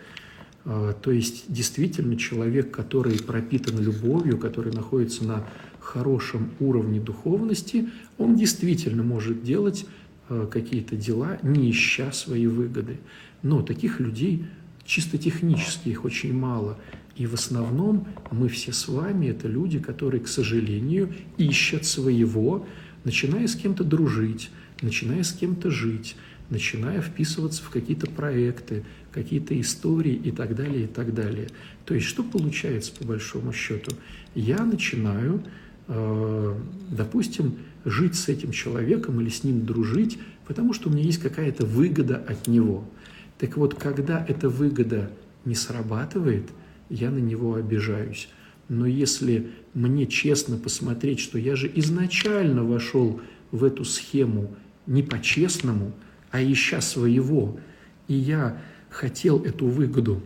[0.65, 5.47] А, то есть действительно человек, который пропитан любовью, который находится на
[5.81, 9.87] хорошем уровне духовности, он действительно может делать
[10.29, 12.99] а, какие-то дела, не ища свои выгоды.
[13.43, 14.45] Но таких людей
[14.85, 16.79] чисто технически их очень мало.
[17.21, 22.67] И в основном мы все с вами– это люди, которые, к сожалению, ищут своего,
[23.05, 24.49] начиная с кем-то дружить,
[24.81, 26.17] начиная с кем-то жить,
[26.49, 31.49] начиная вписываться в какие-то проекты, какие-то истории и так далее, и так далее.
[31.85, 33.91] То есть что получается по большому счету?
[34.35, 35.45] Я начинаю,
[35.89, 36.59] э,
[36.91, 41.67] допустим, жить с этим человеком или с ним дружить, потому что у меня есть какая-то
[41.67, 42.89] выгода от него–
[43.41, 45.11] так вот, когда эта выгода
[45.47, 46.51] не срабатывает,
[46.91, 48.29] я на него обижаюсь.
[48.69, 54.55] Но если мне честно посмотреть, что я же изначально вошел в эту схему
[54.87, 55.93] не по-честному,
[56.31, 57.59] а ища своего,
[58.07, 60.23] и я хотел эту выгоду,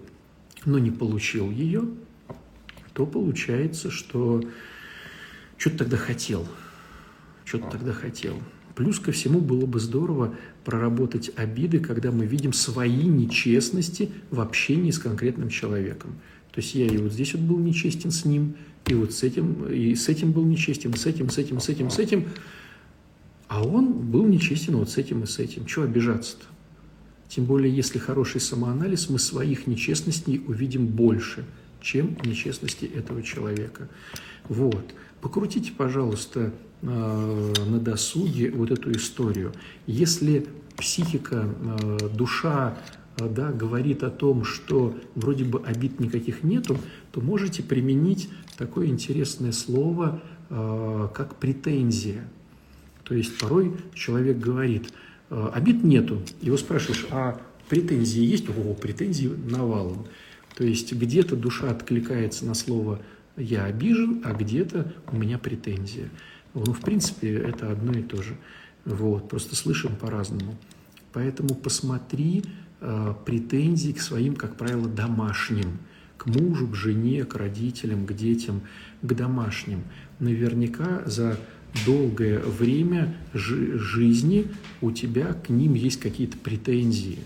[0.64, 1.84] но не получил ее,
[2.92, 4.42] то получается, что
[5.56, 6.46] что-то тогда хотел,
[7.44, 8.38] что-то тогда хотел.
[8.74, 14.90] Плюс ко всему было бы здорово проработать обиды, когда мы видим свои нечестности в общении
[14.90, 16.18] с конкретным человеком.
[16.54, 18.54] То есть я и вот здесь вот был нечестен с ним,
[18.86, 21.90] и вот с этим, и с этим был нечестен, с этим, с этим, с этим,
[21.90, 22.28] с этим.
[23.48, 25.66] А он был нечестен вот с этим и с этим.
[25.66, 26.44] Чего обижаться-то?
[27.28, 31.44] Тем более, если хороший самоанализ, мы своих нечестностей увидим больше,
[31.80, 33.88] чем нечестности этого человека.
[34.48, 34.94] Вот.
[35.20, 36.52] Покрутите, пожалуйста,
[36.86, 39.52] Э, на досуге вот эту историю.
[39.86, 41.48] Если психика,
[41.80, 42.76] э, душа
[43.18, 46.78] да, говорит о том, что вроде бы обид никаких нету,
[47.12, 52.28] то можете применить такое интересное слово, как претензия.
[53.04, 54.92] То есть порой человек говорит,
[55.30, 58.48] обид нету, его спрашиваешь, а претензии есть?
[58.48, 60.06] О, претензии навалом.
[60.56, 63.00] То есть где-то душа откликается на слово
[63.36, 66.08] «я обижен», а где-то у меня претензия.
[66.54, 68.36] Ну, в принципе, это одно и то же.
[68.84, 70.56] Вот, просто слышим по-разному.
[71.12, 72.44] Поэтому посмотри
[72.84, 75.78] э, претензии к своим, как правило, домашним,
[76.16, 78.60] к мужу, к жене, к родителям, к детям,
[79.02, 79.82] к домашним.
[80.20, 81.38] Наверняка за
[81.84, 84.46] долгое время жи- жизни
[84.80, 87.18] у тебя к ним есть какие-то претензии.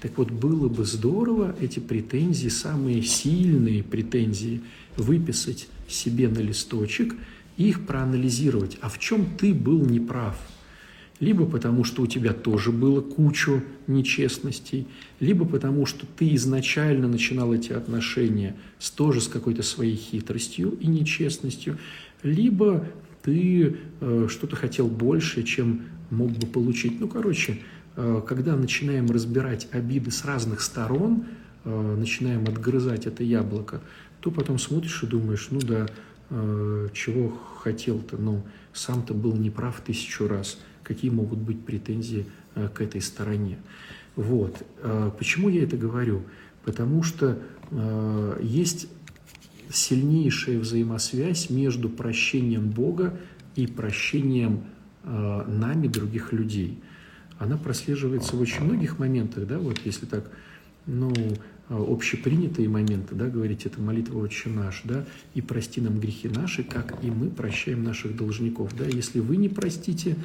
[0.00, 4.62] Так вот, было бы здорово эти претензии, самые сильные претензии,
[4.96, 7.14] выписать себе на листочек–
[7.56, 10.38] их проанализировать, а в чем ты был неправ.
[11.22, 14.88] Либо потому, что у тебя тоже было кучу нечестностей,
[15.20, 20.88] либо потому, что ты изначально начинал эти отношения с тоже с какой-то своей хитростью и
[20.88, 21.78] нечестностью,
[22.24, 22.88] либо
[23.22, 26.98] ты э, что-то хотел больше, чем мог бы получить.
[26.98, 27.60] Ну, короче,
[27.94, 31.26] э, когда начинаем разбирать обиды с разных сторон,
[31.64, 33.80] э, начинаем отгрызать это яблоко,
[34.18, 35.86] то потом смотришь и думаешь, ну да,
[36.34, 42.80] Э, чего хотел-то, ну, сам-то был неправ тысячу раз, какие могут быть претензии э, к
[42.80, 43.58] этой стороне.
[44.14, 44.62] Вот.
[45.18, 46.22] Почему я это говорю?
[46.66, 47.38] Потому что
[48.42, 48.88] есть
[49.70, 53.18] сильнейшая взаимосвязь между прощением Бога
[53.56, 54.64] и прощением
[55.02, 56.78] нами других людей.
[57.38, 60.30] Она прослеживается в очень многих моментах, да, вот если так,
[60.84, 61.10] ну,
[61.70, 67.02] общепринятые моменты, да, говорить, это молитва «Отче наш», да, и прости нам грехи наши, как
[67.02, 70.16] и мы прощаем наших должников, да, если вы не простите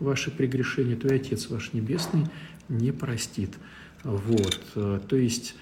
[0.00, 2.26] ваши прегрешения, то и Отец ваш Небесный
[2.68, 3.54] не простит.
[4.02, 5.56] Вот, то есть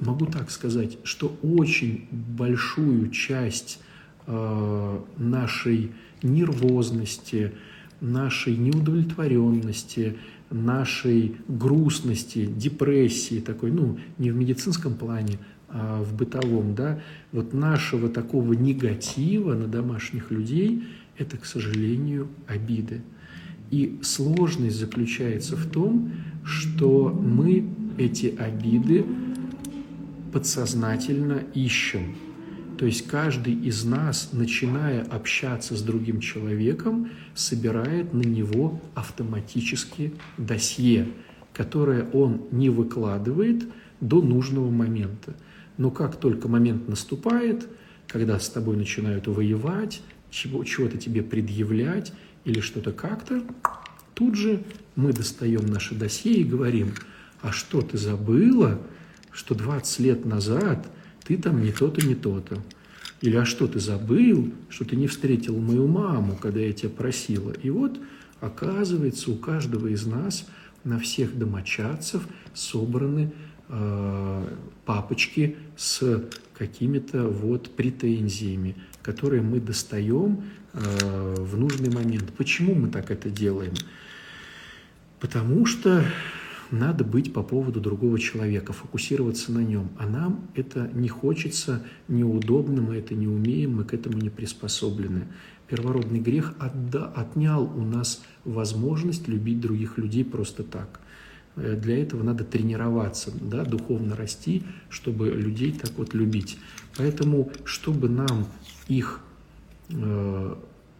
[0.00, 3.80] могу так сказать, что очень большую часть
[4.26, 7.52] э, нашей нервозности,
[8.00, 10.18] нашей неудовлетворенности,
[10.50, 17.00] нашей грустности, депрессии такой, ну, не в медицинском плане, а в бытовом, да,
[17.32, 20.84] вот нашего такого негатива на домашних людей–
[21.18, 23.02] это, к сожалению, обиды.
[23.70, 26.12] И сложность заключается в том,
[26.44, 29.04] что мы эти обиды
[30.32, 32.16] подсознательно ищем–
[32.78, 41.08] то есть каждый из нас, начиная общаться с другим человеком, собирает на него автоматически досье,
[41.54, 43.64] которое он не выкладывает
[44.00, 45.34] до нужного момента.
[45.78, 47.66] Но как только момент наступает,
[48.06, 52.12] когда с тобой начинают воевать, чего, чего-то тебе предъявлять
[52.44, 53.42] или что-то как-то,
[54.14, 54.62] тут же
[54.94, 56.94] мы достаем наше досье и говорим,
[57.42, 58.80] а что ты забыла,
[59.32, 60.86] что 20 лет назад–
[61.26, 62.62] ты там не то-то, не то-то.
[63.20, 67.50] Или, а что, ты забыл, что ты не встретил мою маму, когда я тебя просила?
[67.50, 67.98] И вот,
[68.40, 70.46] оказывается, у каждого из нас
[70.84, 73.32] на всех домочадцев собраны
[73.68, 74.44] э,
[74.84, 80.42] папочки с какими-то вот претензиями, которые мы достаем
[80.72, 82.32] э, в нужный момент.
[82.36, 83.72] Почему мы так это делаем?
[85.20, 86.04] Потому что
[86.72, 89.90] надо быть по поводу другого человека, фокусироваться на нем.
[89.96, 95.28] А нам это не хочется, неудобно, мы это не умеем, мы к этому не приспособлены.
[95.68, 101.00] Первородный грех отда, отнял у нас возможность любить других людей просто так.
[101.56, 106.58] Э, для этого надо тренироваться, да, духовно расти, чтобы людей так вот любить.
[106.96, 108.46] Поэтому, чтобы нам
[108.88, 109.20] их
[109.90, 110.54] э,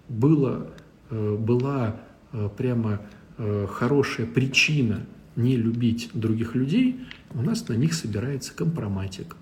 [0.08, 0.70] было,
[1.10, 2.00] э, была
[2.32, 3.00] э, прямо
[3.38, 7.00] э, хорошая причина не любить других людей,
[7.34, 9.36] у нас на них собирается компроматик.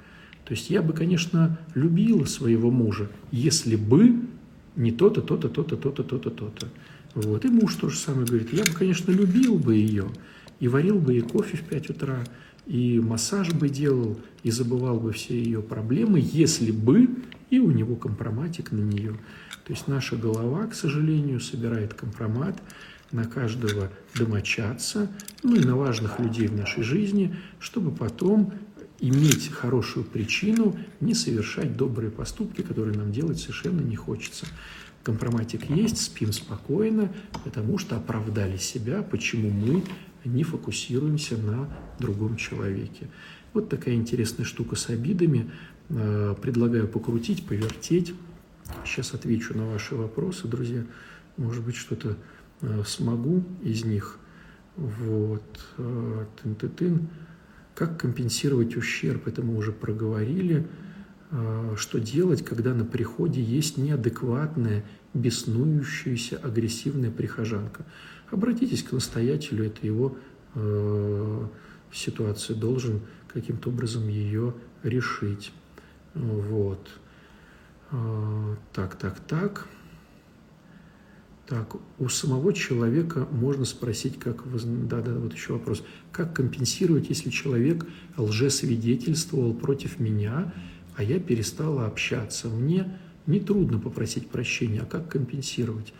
[0.44, 4.20] То есть я бы, конечно, любила своего мужа, если бы
[4.76, 6.68] не то-то, то-то, то-то, то-то, то-то, то-то.
[7.14, 7.44] Вот.
[7.44, 10.08] И муж тоже самое говорит, я бы, конечно, любил бы ее,
[10.60, 12.24] и варил бы ей кофе в 5 утра,
[12.66, 17.08] и массаж бы делал, и забывал бы все ее проблемы, если бы
[17.50, 19.12] и у него компроматик на нее.
[19.64, 22.60] То есть наша голова, к сожалению, собирает компромат,
[23.14, 25.08] на каждого домочадца,
[25.44, 28.52] ну и на важных людей в нашей жизни, чтобы потом
[28.98, 34.46] иметь хорошую причину не совершать добрые поступки, которые нам делать совершенно не хочется.
[35.04, 37.12] Компроматик есть, спим спокойно,
[37.44, 39.84] потому что оправдали себя, почему мы
[40.24, 43.08] не фокусируемся на другом человеке.
[43.52, 45.50] Вот такая интересная штука с обидами.
[45.88, 48.14] Э, предлагаю покрутить, повертеть.
[48.84, 50.84] Сейчас отвечу на ваши вопросы, друзья.
[51.36, 52.16] Может быть, что-то
[52.64, 54.18] Э, смогу из них.
[54.76, 55.42] Вот.
[55.78, 57.08] Э, тын-ты-тын.
[57.74, 59.26] Как компенсировать ущерб?
[59.26, 60.66] Это мы уже проговорили.
[61.34, 67.84] Э, что делать, когда на приходе есть неадекватная, беснующаяся, агрессивная прихожанка?
[68.30, 70.16] Обратитесь к настоятелю, это его
[70.54, 71.46] э,
[71.92, 73.00] ситуация, должен
[73.32, 75.52] каким-то образом ее решить.
[76.14, 76.88] Вот.
[78.72, 79.66] Так, так, так.
[81.46, 84.42] Так, у самого человека можно спросить, как...
[84.88, 85.82] Да, да, вот еще вопрос.
[86.10, 90.52] Как компенсировать, если человек лжесвидетельствовал против меня,
[90.96, 92.48] а я перестала общаться?
[92.48, 95.92] Мне нетрудно попросить прощения, а как компенсировать?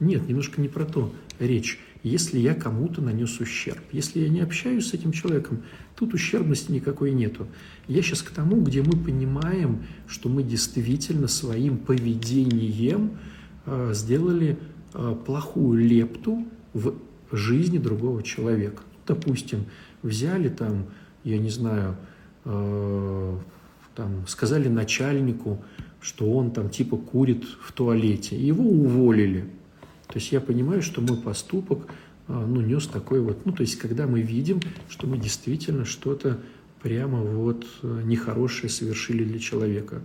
[0.00, 1.78] Нет, немножко не про то речь.
[2.02, 5.62] Если я кому-то нанес ущерб, если я не общаюсь с этим человеком,
[5.94, 7.46] тут ущербности никакой нету.
[7.86, 13.18] Я сейчас к тому, где мы понимаем, что мы действительно своим поведением
[13.66, 14.58] э, сделали
[14.94, 16.94] Э, плохую лепту в
[17.30, 18.82] жизни другого человека.
[19.06, 19.64] Допустим,
[20.02, 20.86] взяли там,
[21.24, 21.96] я не знаю,
[22.44, 23.38] э,
[23.94, 25.62] там, сказали начальнику,
[26.00, 29.42] что он там типа курит в туалете, его уволили.
[30.08, 31.86] То есть я понимаю, что мой поступок
[32.28, 36.40] э, ну, нес такой вот, ну, то есть когда мы видим, что мы действительно что-то
[36.82, 40.02] прямо вот нехорошее совершили для человека.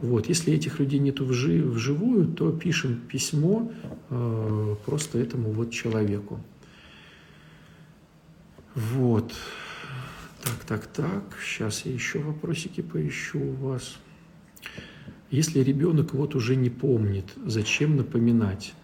[0.00, 0.28] Вот.
[0.28, 3.70] Если этих людей нету вжи, вживую, то пишем письмо
[4.10, 6.40] э, просто этому вот человеку.
[8.74, 9.32] Вот.
[10.44, 11.22] Так, так, так.
[11.42, 13.96] Сейчас я еще вопросики поищу у вас.
[15.30, 18.74] Если ребенок вот уже не помнит, зачем напоминать?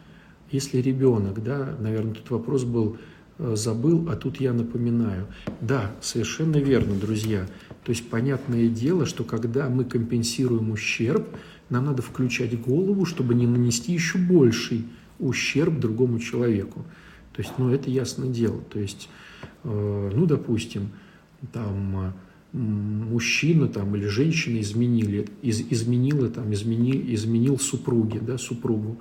[0.51, 2.97] Если ребенок, да, наверное, тут вопрос был,
[3.39, 5.27] э, забыл, а тут я напоминаю.
[5.61, 7.47] Да, совершенно верно, друзья.
[7.85, 11.29] То есть понятное дело, что когда мы компенсируем ущерб,
[11.69, 14.87] нам надо включать голову, чтобы не нанести еще больший
[15.19, 16.85] ущерб другому человеку.
[17.35, 18.61] То есть, ну, это ясное дело.
[18.63, 19.09] То есть,
[19.63, 20.91] э, ну, допустим,
[21.53, 22.15] там
[22.53, 29.01] мужчина там, или женщина изменили, из, изменила, там, измени, изменил супруге, да, супругу,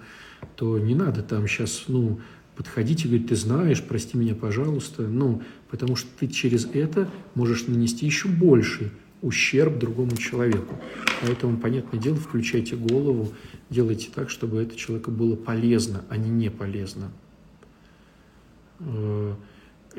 [0.56, 2.20] то не надо там сейчас, ну,
[2.56, 7.68] подходить и говорить, ты знаешь, прости меня, пожалуйста, ну, потому что ты через это можешь
[7.68, 10.76] нанести еще больший ущерб другому человеку.
[11.22, 13.34] Поэтому, понятное дело, включайте голову,
[13.70, 17.12] делайте так, чтобы это человеку было полезно, а не не полезно.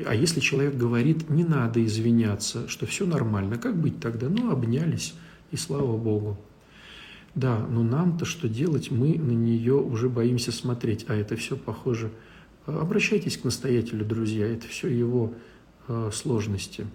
[0.05, 4.29] А если человек говорит, не надо извиняться, что все нормально, как быть тогда?
[4.29, 5.13] Ну, обнялись,
[5.51, 6.37] и слава Богу.
[7.35, 8.91] Да, но нам-то что делать?
[8.91, 12.11] Мы на нее уже боимся смотреть, а это все похоже.
[12.65, 15.33] Обращайтесь к настоятелю, друзья, это все его
[15.87, 16.85] э, сложности.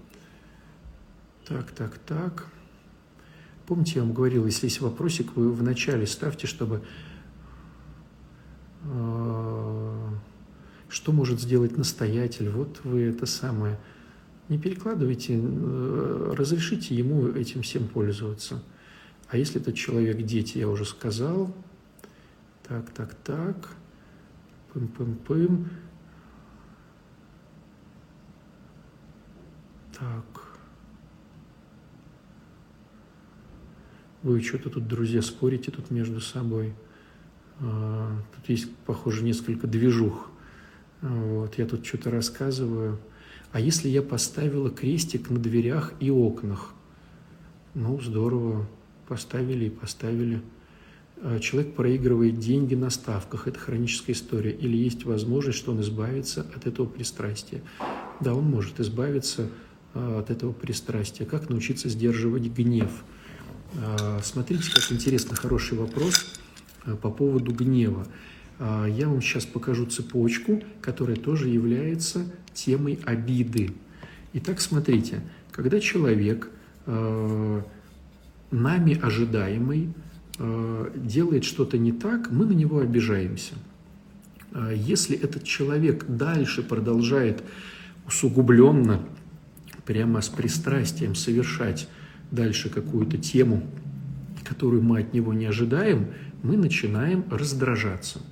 [1.46, 2.48] Так, так, так.
[3.66, 6.82] Помните, я вам говорил, если есть вопросик, вы вначале ставьте, чтобы...
[8.84, 10.05] Э,
[10.88, 12.48] что может сделать настоятель?
[12.48, 13.78] Вот вы это самое.
[14.48, 18.62] Не перекладывайте, э, разрешите ему этим всем пользоваться.
[19.28, 21.52] А если этот человек дети, я уже сказал.
[22.62, 23.70] Так, так, так.
[24.72, 25.68] Пым-пым-пым.
[29.98, 30.58] Так.
[34.22, 36.74] Вы что-то тут, друзья, спорите тут между собой.
[37.60, 40.30] А, тут есть, похоже, несколько движух.
[41.08, 42.98] Вот, я тут что-то рассказываю.
[43.52, 46.74] А если я поставила крестик на дверях и окнах?
[47.74, 48.66] Ну, здорово.
[49.06, 50.42] Поставили и поставили.
[51.22, 53.46] А, человек проигрывает деньги на ставках.
[53.46, 54.50] Это хроническая история.
[54.50, 57.62] Или есть возможность, что он избавится от этого пристрастия.
[58.20, 59.48] Да, он может избавиться
[59.94, 61.24] а, от этого пристрастия.
[61.24, 63.04] Как научиться сдерживать гнев?
[63.76, 66.32] А, смотрите, как интересно, хороший вопрос
[67.00, 68.06] по поводу гнева.
[68.58, 73.72] А, я вам сейчас покажу цепочку, которая тоже является темой обиды.
[74.32, 75.20] Итак, смотрите,
[75.52, 76.50] когда человек
[76.86, 77.62] э,
[78.50, 79.90] нами ожидаемый
[80.38, 83.54] э, делает что-то не так, мы на него обижаемся.
[84.52, 87.42] А если этот человек дальше продолжает
[88.06, 89.02] усугубленно,
[89.84, 91.88] прямо с пристрастием совершать
[92.30, 93.62] дальше какую-то тему,
[94.44, 96.08] которую мы от него не ожидаем,
[96.42, 98.20] мы начинаем раздражаться–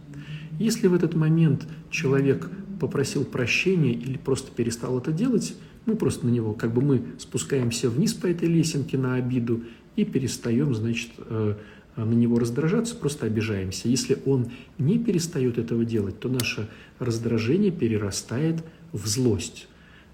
[0.58, 2.50] если в этот момент человек
[2.80, 5.54] попросил прощения или просто перестал это делать,
[5.86, 9.62] мы просто на него, как бы мы спускаемся вниз по этой лесенке на обиду
[9.96, 11.54] и перестаем, значит, э,
[11.96, 13.88] на него раздражаться, просто обижаемся.
[13.88, 14.48] Если он
[14.78, 19.68] не перестает этого делать, то наше раздражение перерастает в злость.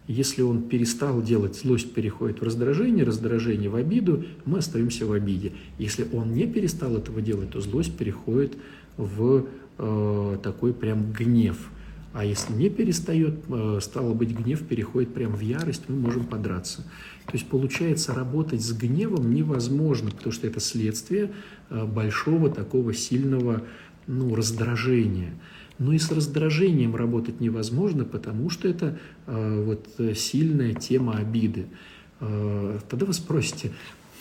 [0.07, 5.53] Если он перестал делать, злость переходит в раздражение, раздражение в обиду, мы остаемся в обиде.
[5.79, 8.57] Если он не перестал этого делать, то злость переходит
[8.97, 9.47] в
[9.81, 11.71] э, такой прям гнев.
[12.13, 16.83] А если не перестает, э, стало быть, гнев переходит прям в ярость, мы можем подраться.
[17.27, 21.33] То есть получается, работать с гневом невозможно, потому что это следствие
[21.71, 23.63] э, большого такого сильного
[24.07, 25.35] ну, раздражения.
[25.79, 31.67] Но и с раздражением работать невозможно, потому что это э, вот сильная тема обиды.
[32.21, 33.73] Э, тогда вы спросите,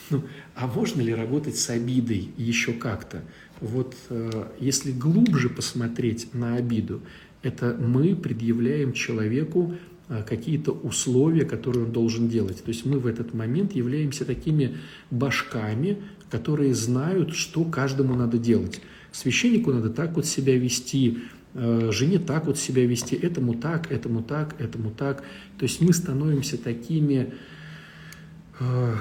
[0.10, 0.24] ну,
[0.56, 3.22] а можно ли работать с обидой еще как-то?
[3.62, 7.02] Вот э, если глубже посмотреть на обиду,
[7.42, 9.76] это мы предъявляем человеку
[10.08, 12.64] э, какие-то условия, которые он должен делать.
[12.64, 14.78] То есть мы в этот момент являемся такими
[15.12, 15.98] башками,
[16.30, 18.82] которые знают, что каждому надо делать.
[19.12, 21.20] Священнику надо так вот себя вести,
[21.54, 25.24] э, жене так вот себя вести, этому так, этому так, этому так.
[25.58, 27.34] То есть мы становимся такими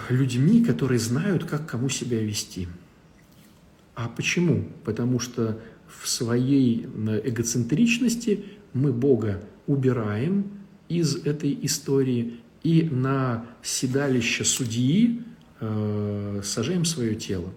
[0.09, 2.69] людьми, которые знают, как кому себя вести.
[3.99, 4.65] А почему?
[4.85, 10.53] Потому что в своей эгоцентричности мы Бога убираем
[10.89, 15.25] из этой истории и на седалище судьи
[15.59, 17.53] э, сажаем свое тело.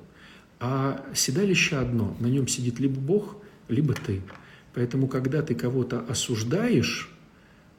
[0.59, 3.37] А седалище одно, на нем сидит либо Бог,
[3.67, 4.23] либо ты.
[4.73, 7.11] Поэтому, когда ты кого-то осуждаешь,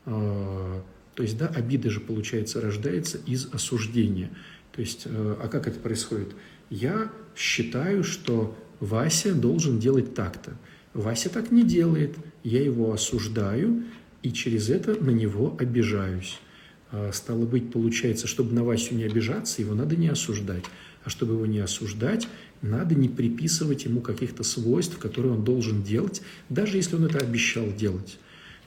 [0.06, 0.80] э,
[1.16, 4.30] то есть, да, обида же, получается, рождается из осуждения.
[4.72, 6.34] То есть, э, а как это происходит?
[6.70, 10.56] Я считаю, что Вася должен делать так-то.
[10.94, 13.84] Вася так не делает, я его осуждаю
[14.22, 16.38] и через это на него обижаюсь.
[16.90, 20.64] А, стало быть, получается, чтобы на Васю не обижаться, его надо не осуждать.
[21.04, 22.28] А чтобы его не осуждать,
[22.60, 27.72] надо не приписывать ему каких-то свойств, которые он должен делать, даже если он это обещал
[27.72, 28.18] делать.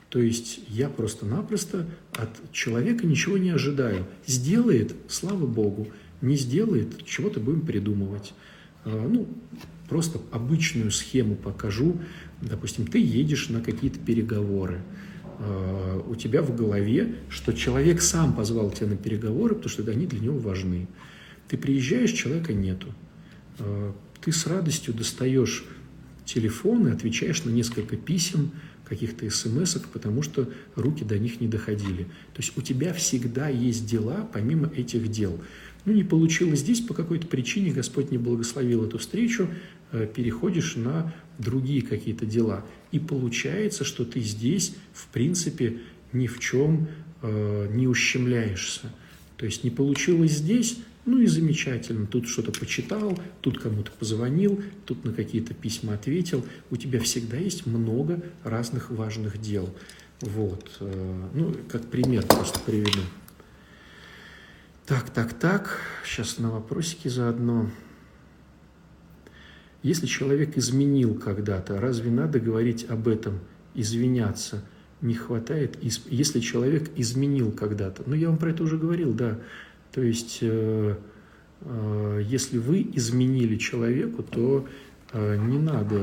[0.09, 4.05] То есть я просто-напросто от человека ничего не ожидаю.
[4.25, 5.87] Сделает, слава Богу,
[6.21, 8.33] не сделает, чего-то будем придумывать.
[8.85, 9.27] А, ну,
[9.89, 11.99] просто обычную схему покажу.
[12.41, 14.81] Допустим, ты едешь на какие-то переговоры.
[15.39, 20.05] А, у тебя в голове, что человек сам позвал тебя на переговоры, потому что они
[20.05, 20.87] для него важны.
[21.47, 22.87] Ты приезжаешь, человека нету.
[23.59, 25.65] А, ты с радостью достаешь
[26.25, 28.51] телефон и отвечаешь на несколько писем,
[28.87, 32.03] каких-то смс потому что руки до них не доходили.
[32.33, 35.39] То есть у тебя всегда есть дела помимо этих дел.
[35.85, 39.47] Ну, не получилось здесь по какой-то причине, Господь не благословил эту встречу,
[39.91, 42.65] э, переходишь на другие какие-то дела.
[42.91, 45.79] И получается, что ты здесь, в принципе,
[46.11, 46.87] ни в чем
[47.21, 48.91] э, не ущемляешься.
[49.37, 55.05] То есть не получилось здесь, ну и замечательно, тут что-то почитал, тут кому-то позвонил, тут
[55.05, 56.43] на какие-то письма ответил.
[56.71, 59.69] У тебя всегда есть много разных важных дел.
[60.21, 60.71] Вот.
[60.79, 63.01] Э, ну, как пример просто приведу.
[64.87, 65.79] Так, так, так.
[66.03, 67.69] Сейчас на вопросики заодно.
[69.83, 73.39] Если человек изменил когда-то, разве надо говорить об этом,
[73.75, 74.63] извиняться?
[75.01, 78.01] Не хватает, если человек изменил когда-то.
[78.07, 79.39] Ну, я вам про это уже говорил, да.
[79.95, 80.97] То есть, э,
[81.61, 84.67] э, если вы изменили человеку, то
[85.13, 85.97] э, не надо,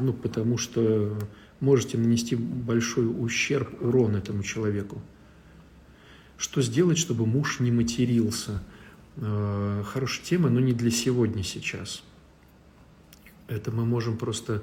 [0.00, 1.18] ну, потому что
[1.58, 5.02] можете нанести большой ущерб, урон этому человеку.
[6.38, 8.62] Что сделать, чтобы муж не матерился?
[9.16, 12.04] Хорошая тема, но не для сегодня сейчас.
[13.48, 14.62] Это мы можем просто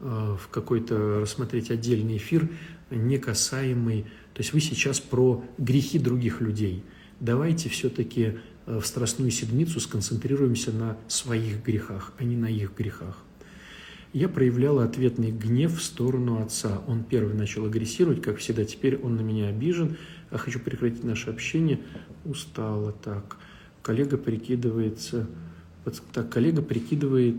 [0.00, 2.50] в какой-то рассмотреть отдельный эфир,
[2.90, 4.02] не касаемый.
[4.34, 6.84] То есть вы сейчас про грехи других людей.
[7.22, 13.16] Давайте все-таки э, в Страстную Седмицу сконцентрируемся на своих грехах, а не на их грехах.
[14.12, 16.82] Я проявляла ответный гнев в сторону отца.
[16.88, 18.64] Он первый начал агрессировать, как всегда.
[18.64, 19.98] Теперь он на меня обижен.
[20.30, 21.78] А хочу прекратить наше общение.
[22.24, 23.36] Устала так.
[23.82, 25.28] Коллега прикидывается...
[26.12, 27.36] Так, коллега прикидывает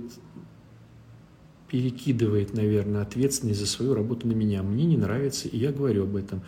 [1.73, 4.61] перекидывает, наверное, ответственность за свою работу на меня.
[4.61, 6.43] Мне не нравится, и я говорю об этом.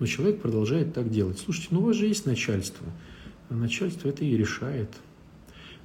[0.00, 1.38] Но человек продолжает так делать.
[1.38, 2.86] Слушайте, ну у вас же есть начальство.
[3.50, 4.90] А начальство это и решает.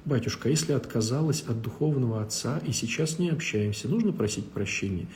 [0.06, 5.06] «Батюшка, если отказалась от духовного отца и сейчас не общаемся, нужно просить прощения?»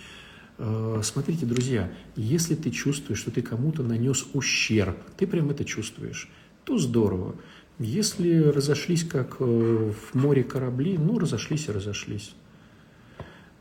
[0.58, 6.28] э, Смотрите, друзья, если ты чувствуешь, что ты кому-то нанес ущерб, ты прям это чувствуешь,
[6.64, 7.36] то здорово.
[7.78, 12.34] Если разошлись, как э, в море корабли, ну, разошлись и разошлись.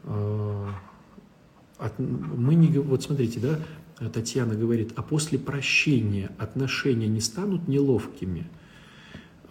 [0.04, 0.68] Э,
[1.78, 3.60] от, мы не, вот смотрите, да,
[4.08, 8.47] Татьяна говорит, а после прощения отношения не станут неловкими–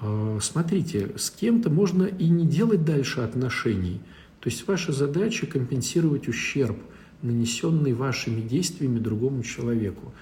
[0.00, 4.00] а, смотрите, с кем-то можно и не делать дальше отношений.
[4.40, 6.78] То есть ваша задача компенсировать ущерб,
[7.22, 10.12] нанесенный вашими действиями другому человеку.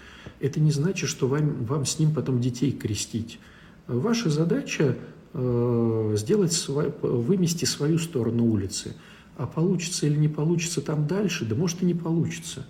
[0.40, 3.38] Это не значит, что вам, вам с ним потом детей крестить.
[3.86, 4.96] Ваша задача
[5.34, 8.96] э, сделать вымести свою сторону улицы.
[9.36, 12.66] А получится или не получится там дальше, да может и не получится.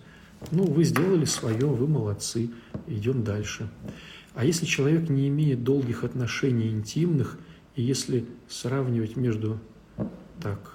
[0.51, 2.51] Ну, вы сделали свое, вы молодцы,
[2.87, 3.69] идем дальше.
[4.35, 7.39] А если человек не имеет долгих отношений интимных,
[7.75, 9.59] и если сравнивать между...
[10.43, 10.75] Так,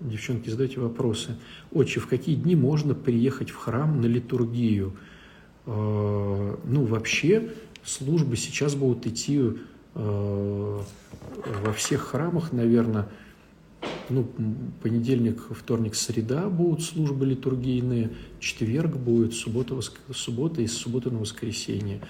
[0.00, 1.36] девчонки, задайте вопросы.
[1.70, 4.96] Отче, в какие дни можно приехать в храм на литургию?
[5.66, 7.52] А, ну, вообще,
[7.84, 9.40] службы сейчас будут идти
[9.94, 10.82] а,
[11.64, 13.08] во всех храмах, наверное,
[14.10, 14.26] ну,
[14.82, 19.78] понедельник, вторник, среда будут службы литургийные, четверг будет, суббота,
[20.12, 22.00] суббота и с субботы на воскресенье.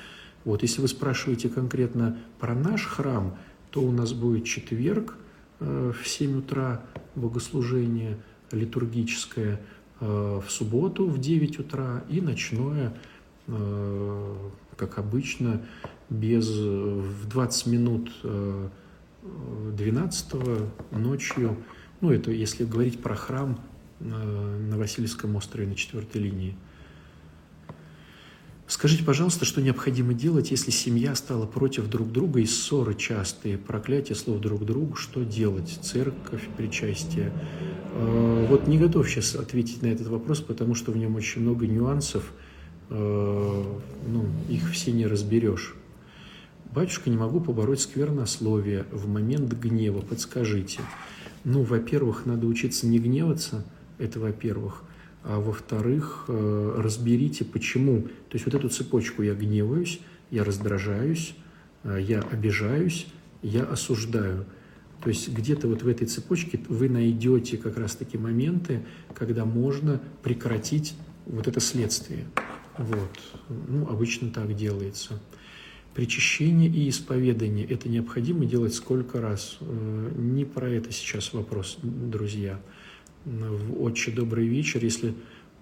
[0.44, 3.36] Вот, если вы спрашиваете конкретно про наш храм,
[3.70, 5.16] то у нас будет четверг
[5.60, 6.82] э, в 7 утра
[7.14, 8.18] богослужение
[8.50, 9.60] литургическое,
[10.00, 12.94] э, в субботу в 9 утра и ночное,
[13.46, 14.36] э,
[14.76, 15.62] как обычно,
[16.08, 18.10] без, в 20 минут
[19.76, 20.34] 12
[20.92, 21.56] ночью,
[22.00, 23.58] ну это если говорить про храм
[24.00, 26.56] на Васильевском острове на четвертой линии–
[28.68, 34.14] Скажите, пожалуйста, что необходимо делать, если семья стала против друг друга и ссоры частые, проклятие
[34.14, 35.78] слов друг другу, что делать?
[35.80, 37.32] Церковь, причастие.
[37.94, 41.66] А, вот не готов сейчас ответить на этот вопрос, потому что в нем очень много
[41.66, 42.30] нюансов,
[42.90, 45.74] а, ну, их все не разберешь.
[46.74, 50.80] Батюшка, не могу побороть сквернословие в момент гнева, подскажите.
[51.48, 53.64] Ну, во-первых, надо учиться не гневаться,
[53.98, 54.84] это во-первых
[55.24, 58.02] а во-вторых, э, разберите, почему.
[58.02, 61.34] То есть вот эту цепочку я гневаюсь, я раздражаюсь,
[61.84, 63.06] э, я обижаюсь,
[63.42, 64.46] я осуждаю.
[65.02, 70.94] То есть где-то вот в этой цепочке вы найдете как раз-таки моменты, когда можно прекратить
[71.26, 72.24] вот это следствие.
[72.78, 73.10] Вот.
[73.68, 75.20] Ну, обычно так делается.
[75.98, 79.58] Причащение и исповедание– это необходимо делать сколько раз?
[79.60, 82.60] Э, не про это сейчас вопрос, друзья.
[83.24, 85.12] В «Отче, добрый вечер», если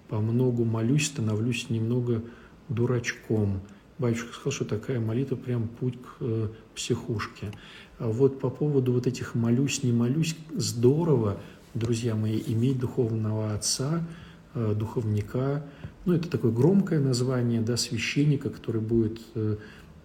[0.09, 2.21] по многу молюсь, становлюсь немного
[2.69, 3.61] дурачком.
[3.97, 7.51] Батюшка сказал, что такая молитва прям путь к э, психушке.
[7.97, 11.41] А вот по поводу вот этих молюсь, не молюсь, здорово,
[11.73, 14.07] друзья мои, иметь духовного отца,
[14.53, 15.65] э, духовника.
[16.05, 19.19] Ну, это такое громкое название, да, священника, который будет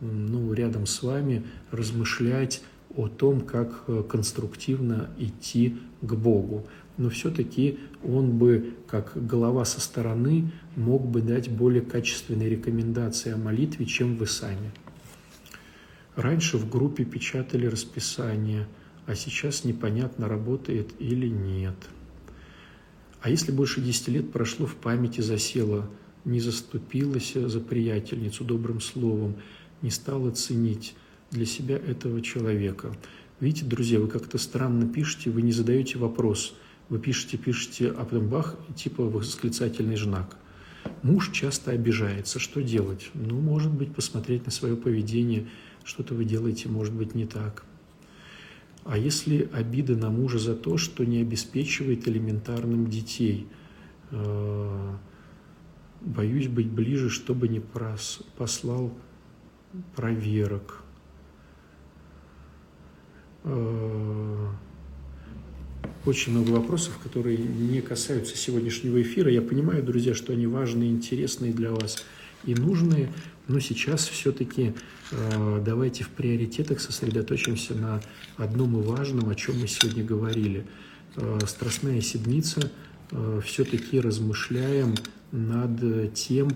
[0.03, 2.63] ну, рядом с вами размышлять
[2.97, 6.67] о том, как э, конструктивно идти к Богу.
[6.99, 13.39] Но все-таки он бы, как голова со стороны, мог бы дать более качественные рекомендации о
[13.39, 14.73] молитве, чем вы сами.
[16.17, 18.67] Раньше в группе печатали расписание,
[19.07, 21.77] а сейчас непонятно, работает или нет.
[23.23, 25.89] А если больше 10 лет прошло, в памяти засело,
[26.25, 29.37] не заступилась за приятельницу добрым словом,
[29.83, 30.95] не стала ценить
[31.31, 32.95] для себя этого человека.
[33.41, 36.55] Видите, друзья, вы как-то странно пишете, вы не задаете вопрос.
[36.89, 40.37] Вы пишете, пишете, а потом бах, типа восклицательный знак.
[41.03, 42.39] Муж часто обижается.
[42.39, 43.11] Что делать?
[43.15, 45.49] Ну, может быть, посмотреть на свое поведение.
[45.85, 47.65] Что-то вы делаете, может быть, не так.
[48.85, 53.47] А если обида на мужа за то, что не обеспечивает элементарным детей?
[54.11, 54.95] Э,
[56.01, 57.61] боюсь быть ближе, чтобы не
[58.37, 58.93] послал
[59.95, 60.83] проверок.
[63.45, 64.49] Э,
[66.05, 69.31] очень много вопросов, которые не касаются сегодняшнего эфира.
[69.31, 72.05] Я понимаю, друзья, что они важные, интересные для вас
[72.45, 73.13] и нужные,
[73.49, 74.75] но сейчас все-таки
[75.11, 78.03] э, давайте в приоритетах сосредоточимся на
[78.37, 80.67] одном и важном, о чем мы сегодня говорили.
[81.17, 82.71] Э, Страстная седмица,
[83.45, 84.95] все-таки размышляем
[85.33, 86.49] над тем,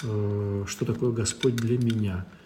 [0.00, 2.24] что такое Господь для меня–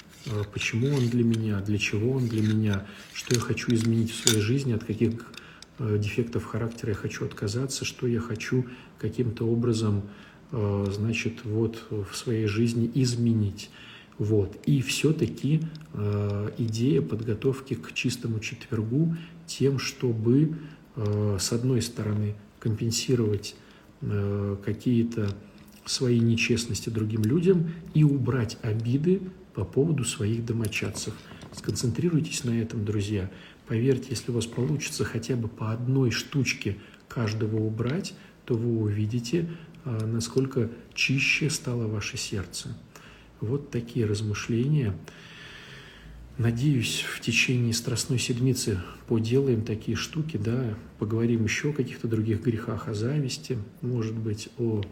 [0.52, 4.40] почему он для меня, для чего он для меня, что я хочу изменить в своей
[4.40, 5.12] жизни, от каких
[5.78, 8.66] э, дефектов характера я хочу отказаться, что я хочу
[8.98, 10.02] каким-то образом,
[10.52, 13.70] э, значит, вот в своей жизни изменить.
[14.18, 14.58] Вот.
[14.66, 15.62] И все-таки
[16.58, 19.16] идея подготовки к чистому четвергу
[19.46, 20.58] тем, чтобы,
[20.96, 23.54] с одной стороны, компенсировать
[24.64, 25.36] какие-то
[25.84, 29.20] свои нечестности другим людям и убрать обиды
[29.58, 31.14] по поводу своих домочадцев.
[31.52, 33.28] Сконцентрируйтесь на этом, друзья.
[33.66, 36.76] Поверьте, если у вас получится хотя бы по одной штучке
[37.08, 39.48] каждого убрать, то вы увидите,
[39.84, 42.68] а, насколько чище стало ваше сердце.
[43.40, 44.94] Вот такие размышления.
[46.36, 52.86] Надеюсь, в течение Страстной Седмицы поделаем такие штуки, да, поговорим еще о каких-то других грехах,
[52.86, 54.82] о зависти, может быть, о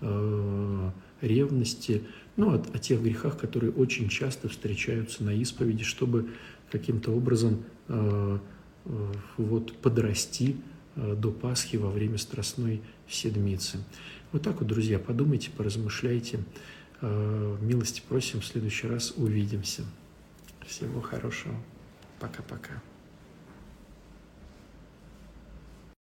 [0.00, 0.90] э,
[1.20, 2.04] ревности,
[2.36, 6.30] ну, о, о тех грехах, которые очень часто встречаются на исповеди, чтобы
[6.70, 8.38] каким-то образом э,
[8.84, 10.56] э, вот подрасти
[10.96, 13.78] э, до Пасхи во время Страстной Седмицы.
[14.32, 16.40] Вот так вот, друзья, подумайте, поразмышляйте.
[17.00, 19.84] Э, милости просим, в следующий раз увидимся.
[20.66, 21.54] Всего хорошего.
[22.18, 22.82] Пока-пока.